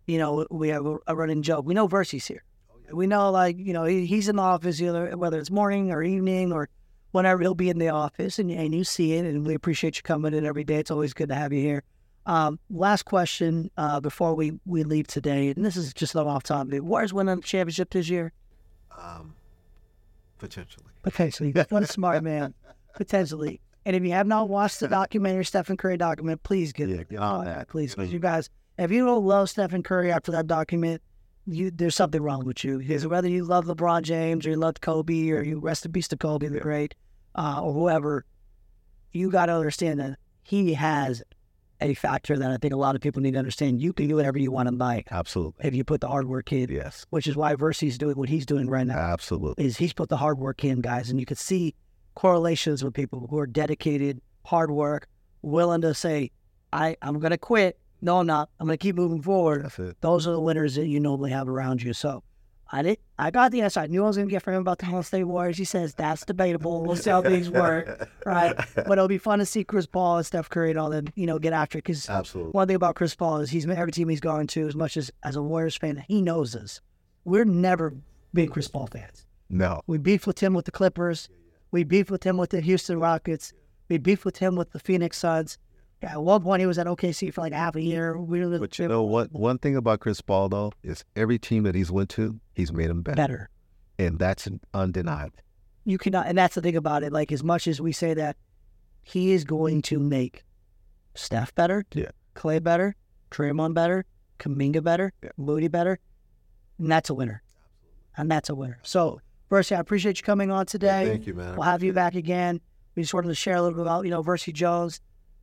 you 0.05 0.19
know, 0.19 0.45
we 0.51 0.69
have 0.69 0.85
a, 0.85 0.97
a 1.07 1.15
running 1.15 1.41
joke. 1.41 1.65
We 1.65 1.73
know 1.73 1.87
Vercy's 1.87 2.27
here. 2.27 2.43
We 2.91 3.07
know, 3.07 3.31
like, 3.31 3.57
you 3.57 3.73
know, 3.73 3.85
he, 3.85 4.05
he's 4.05 4.27
in 4.29 4.35
the 4.35 4.41
office 4.41 4.81
either 4.81 5.15
whether 5.17 5.39
it's 5.39 5.49
morning 5.51 5.91
or 5.91 6.03
evening 6.03 6.51
or 6.51 6.69
whenever 7.11 7.41
he'll 7.41 7.55
be 7.55 7.69
in 7.69 7.77
the 7.79 7.89
office, 7.89 8.39
and, 8.39 8.49
and 8.51 8.73
you 8.73 8.83
see 8.83 9.13
it. 9.13 9.25
And 9.25 9.45
we 9.45 9.53
appreciate 9.53 9.97
you 9.97 10.03
coming 10.03 10.33
in 10.33 10.45
every 10.45 10.63
day. 10.63 10.75
It's 10.75 10.91
always 10.91 11.13
good 11.13 11.29
to 11.29 11.35
have 11.35 11.53
you 11.53 11.61
here. 11.61 11.83
Um, 12.25 12.59
last 12.69 13.03
question 13.03 13.69
uh, 13.77 13.99
before 13.99 14.33
we, 14.35 14.53
we 14.65 14.83
leave 14.83 15.07
today, 15.07 15.49
and 15.49 15.63
this 15.65 15.75
is 15.75 15.93
just 15.93 16.15
not 16.15 16.25
off 16.27 16.43
topic. 16.43 16.79
Where's 16.81 17.13
winning 17.13 17.35
the 17.37 17.41
championship 17.41 17.89
this 17.91 18.09
year? 18.09 18.31
Um, 18.97 19.35
potentially. 20.39 20.85
Potentially. 21.01 21.51
What 21.69 21.83
a 21.83 21.87
smart 21.87 22.23
man. 22.23 22.53
Potentially. 22.95 23.59
And 23.85 23.95
if 23.95 24.03
you 24.03 24.11
have 24.11 24.27
not 24.27 24.47
watched 24.47 24.79
the 24.79 24.87
documentary, 24.87 25.43
Stephen 25.43 25.75
Curry 25.75 25.97
document, 25.97 26.41
please 26.43 26.71
get 26.71 26.87
Yeah, 26.89 26.95
it. 27.01 27.07
Oh, 27.17 27.41
yeah, 27.43 27.55
that. 27.55 27.67
please. 27.67 27.93
'cause 27.95 28.05
Please. 28.05 28.13
you 28.13 28.19
guys, 28.19 28.49
if 28.77 28.91
you 28.91 29.05
don't 29.05 29.25
love 29.25 29.49
Stephen 29.49 29.83
Curry 29.83 30.11
after 30.11 30.31
that 30.31 30.47
document, 30.47 31.01
you 31.45 31.71
there's 31.71 31.95
something 31.95 32.21
wrong 32.21 32.45
with 32.45 32.63
you. 32.63 32.77
Because 32.79 33.05
whether 33.07 33.27
you 33.27 33.43
love 33.43 33.65
LeBron 33.65 34.03
James 34.03 34.45
or 34.45 34.51
you 34.51 34.55
love 34.55 34.81
Kobe 34.81 35.29
or 35.31 35.41
you 35.43 35.59
rest 35.59 35.85
in 35.85 35.91
peace 35.91 36.07
to 36.09 36.17
Kobe 36.17 36.47
the 36.47 36.59
great, 36.59 36.95
uh, 37.35 37.61
or 37.61 37.73
whoever, 37.73 38.25
you 39.11 39.29
got 39.29 39.47
to 39.47 39.53
understand 39.53 39.99
that 39.99 40.17
he 40.43 40.73
has 40.73 41.23
a 41.81 41.93
factor 41.95 42.37
that 42.37 42.49
I 42.51 42.57
think 42.57 42.73
a 42.73 42.77
lot 42.77 42.95
of 42.95 43.01
people 43.01 43.21
need 43.21 43.31
to 43.33 43.39
understand. 43.39 43.81
You 43.81 43.91
can 43.91 44.07
do 44.07 44.15
whatever 44.15 44.39
you 44.39 44.51
want 44.51 44.69
in 44.69 44.77
life 44.77 45.03
Absolutely. 45.11 45.65
if 45.65 45.75
you 45.75 45.83
put 45.83 45.99
the 46.01 46.07
hard 46.07 46.27
work 46.27 46.51
in, 46.53 46.69
Yes. 46.69 47.05
which 47.09 47.27
is 47.27 47.35
why 47.35 47.55
Vercy's 47.55 47.97
doing 47.97 48.15
what 48.15 48.29
he's 48.29 48.45
doing 48.45 48.69
right 48.69 48.87
now 48.87 48.97
Absolutely. 48.97 49.65
is 49.65 49.77
he's 49.77 49.91
put 49.93 50.07
the 50.09 50.17
hard 50.17 50.39
work 50.39 50.63
in, 50.63 50.79
guys, 50.79 51.09
and 51.09 51.19
you 51.19 51.25
can 51.25 51.35
see 51.35 51.75
correlations 52.15 52.83
with 52.83 52.93
people 52.93 53.27
who 53.29 53.37
are 53.37 53.47
dedicated, 53.47 54.21
hard 54.45 54.71
work, 54.71 55.07
willing 55.41 55.81
to 55.81 55.93
say, 55.93 56.31
"I 56.71 56.95
I'm 57.01 57.19
gonna 57.19 57.37
quit." 57.37 57.77
No, 58.03 58.19
I'm 58.19 58.27
not. 58.27 58.49
I'm 58.59 58.67
gonna 58.67 58.77
keep 58.77 58.97
moving 58.97 59.21
forward. 59.21 59.71
Those 60.01 60.27
are 60.27 60.33
the 60.33 60.41
winners 60.41 60.75
that 60.75 60.87
you 60.87 60.99
normally 60.99 61.31
have 61.31 61.47
around 61.47 61.81
you. 61.81 61.93
So, 61.93 62.21
I 62.69 62.81
did. 62.81 62.97
I 63.17 63.31
got 63.31 63.53
the 63.53 63.61
answer. 63.61 63.79
I 63.79 63.87
knew 63.87 64.03
I 64.03 64.07
was 64.07 64.17
gonna 64.17 64.29
get 64.29 64.41
from 64.41 64.55
him 64.55 64.61
about 64.61 64.79
the 64.79 64.87
Golden 64.87 65.03
State 65.03 65.23
Warriors. 65.23 65.57
He 65.57 65.63
says 65.63 65.93
that's 65.93 66.25
debatable. 66.25 66.83
We'll 66.83 66.97
see 66.97 67.11
how 67.11 67.21
things 67.21 67.49
work, 67.49 68.09
right? 68.25 68.53
But 68.75 68.91
it'll 68.91 69.07
be 69.07 69.17
fun 69.17 69.39
to 69.39 69.45
see 69.45 69.63
Chris 69.63 69.85
Paul 69.85 70.17
and 70.17 70.25
Steph 70.25 70.49
Curry 70.49 70.71
and 70.71 70.79
all 70.79 70.89
them, 70.89 71.05
you 71.15 71.25
know, 71.25 71.39
get 71.39 71.53
after 71.53 71.77
it. 71.77 71.85
Because 71.85 72.09
Absolutely. 72.09 72.51
one 72.51 72.67
thing 72.67 72.75
about 72.75 72.95
Chris 72.95 73.15
Paul 73.15 73.37
is 73.37 73.51
he's 73.51 73.65
every 73.65 73.93
team 73.93 74.09
he's 74.09 74.19
gone 74.19 74.47
to, 74.47 74.67
as 74.67 74.75
much 74.75 74.97
as 74.97 75.09
as 75.23 75.37
a 75.37 75.41
Warriors 75.41 75.77
fan, 75.77 76.03
he 76.09 76.21
knows 76.21 76.51
this. 76.51 76.81
We're 77.23 77.45
never 77.45 77.93
big 78.33 78.51
Chris 78.51 78.67
Paul 78.67 78.87
fans. 78.87 79.25
No. 79.49 79.81
We 79.87 79.97
beefed 79.97 80.27
with 80.27 80.39
him 80.39 80.53
with 80.53 80.65
the 80.65 80.71
Clippers. 80.71 81.29
We 81.71 81.85
beefed 81.85 82.11
with 82.11 82.23
him 82.23 82.35
with 82.35 82.49
the 82.49 82.59
Houston 82.59 82.99
Rockets. 82.99 83.53
We 83.87 83.97
beefed 83.97 84.25
with 84.25 84.39
him 84.39 84.57
with 84.57 84.71
the 84.71 84.79
Phoenix 84.79 85.17
Suns. 85.17 85.57
Yeah, 86.03 86.11
at 86.11 86.21
one 86.23 86.41
point 86.43 86.59
he 86.59 86.65
was 86.65 86.77
at 86.77 86.85
OKC 86.85 87.33
for 87.33 87.39
like 87.39 87.53
half 87.53 87.75
a 87.77 87.81
year. 87.81 88.17
We 88.17 88.39
really 88.39 88.59
But 88.59 88.77
you 88.77 88.89
know 88.89 89.03
what? 89.03 89.31
One 89.31 89.57
thing 89.57 89.77
about 89.77 90.01
Chris 90.01 90.19
Paul 90.19 90.49
though 90.49 90.73
is 90.83 91.05
every 91.15 91.39
team 91.39 91.63
that 91.63 91.75
he's 91.75 91.89
went 91.89 92.09
to, 92.11 92.39
he's 92.53 92.73
made 92.73 92.89
them 92.89 93.01
better, 93.03 93.15
better. 93.15 93.49
and 93.97 94.19
that's 94.19 94.47
undeniable. 94.73 95.37
You 95.85 95.97
cannot, 95.97 96.27
and 96.27 96.37
that's 96.37 96.55
the 96.55 96.61
thing 96.61 96.75
about 96.75 97.03
it. 97.03 97.13
Like 97.13 97.31
as 97.31 97.41
much 97.41 97.67
as 97.67 97.79
we 97.79 97.93
say 97.93 98.13
that, 98.15 98.35
he 99.01 99.31
is 99.31 99.45
going 99.45 99.81
to 99.83 99.97
make 99.99 100.43
Steph 101.15 101.55
better, 101.55 101.85
Yeah. 101.93 102.11
Clay 102.33 102.59
better, 102.59 102.95
Draymond 103.31 103.73
better, 103.73 104.03
Kuminga 104.39 104.83
better, 104.83 105.13
Yeah. 105.23 105.29
Moody 105.37 105.69
better, 105.69 105.99
and 106.79 106.91
that's 106.91 107.09
a 107.09 107.13
winner. 107.13 107.41
And 108.17 108.29
that's 108.29 108.49
a 108.49 108.55
winner. 108.55 108.79
So, 108.83 109.21
Vercy, 109.49 109.73
I 109.73 109.79
appreciate 109.79 110.17
you 110.19 110.23
coming 110.23 110.51
on 110.51 110.65
today. 110.65 111.07
Thank 111.07 111.27
you, 111.27 111.33
man. 111.33 111.53
We'll 111.55 111.63
have 111.63 111.81
you 111.81 111.93
back 111.93 112.13
again. 112.15 112.59
We 112.95 113.03
just 113.03 113.13
wanted 113.13 113.29
to 113.29 113.35
share 113.35 113.55
a 113.55 113.61
little 113.61 113.75
bit 113.77 113.81
about, 113.83 114.03
you 114.03 114.11
know, 114.11 114.21
Vercy 114.21 114.51
Jones 114.51 114.99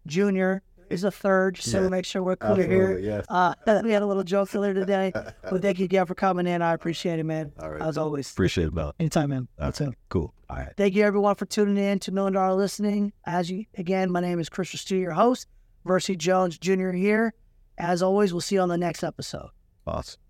Jr. 0.07 0.55
is 0.89 1.05
a 1.05 1.11
third, 1.11 1.57
so 1.57 1.83
Yeah. 1.83 1.89
make 1.89 2.05
sure 2.05 2.23
we're 2.23 2.35
clear 2.37 2.67
here. 2.67 2.99
Yes. 2.99 3.25
Uh, 3.29 3.55
we 3.85 3.93
had 3.93 4.03
a 4.03 4.07
little 4.07 4.25
joke 4.25 4.53
earlier 4.55 4.75
today. 4.75 5.13
But 5.15 5.63
thank 5.63 5.79
you 5.79 5.85
again 5.85 6.07
for 6.07 6.15
coming 6.17 6.47
in. 6.49 6.63
I 6.63 6.73
appreciate 6.75 7.19
it, 7.21 7.25
man. 7.25 7.53
All 7.61 7.71
right. 7.71 7.81
As 7.81 7.97
always. 7.97 8.31
Appreciate 8.33 8.67
it, 8.69 8.75
man. 8.75 8.91
Anytime, 8.99 9.31
man. 9.31 9.49
All 9.59 9.67
That's 9.67 9.81
right. 9.81 9.91
it. 9.91 9.99
Cool. 10.09 10.35
All 10.49 10.57
right. 10.57 10.73
Thank 10.77 10.95
you, 10.95 11.05
everyone, 11.05 11.37
for 11.37 11.47
tuning 11.47 11.77
in 11.77 12.01
to 12.01 12.13
Million 12.13 12.33
Dollar 12.33 12.55
Listening. 12.57 13.13
As 13.25 13.51
you, 13.51 13.67
again, 13.79 14.11
my 14.11 14.21
name 14.21 14.41
is 14.41 14.49
Chris 14.49 14.71
Ristau, 14.75 14.99
your 15.01 15.13
host. 15.13 15.47
Vercy 15.85 16.17
Jones 16.17 16.59
Jr. 16.59 16.91
here. 16.91 17.33
As 17.79 18.03
always, 18.03 18.33
we'll 18.35 18.41
see 18.43 18.57
you 18.57 18.61
on 18.61 18.69
the 18.69 18.77
next 18.77 19.03
episode. 19.03 19.49
Awesome. 19.87 20.21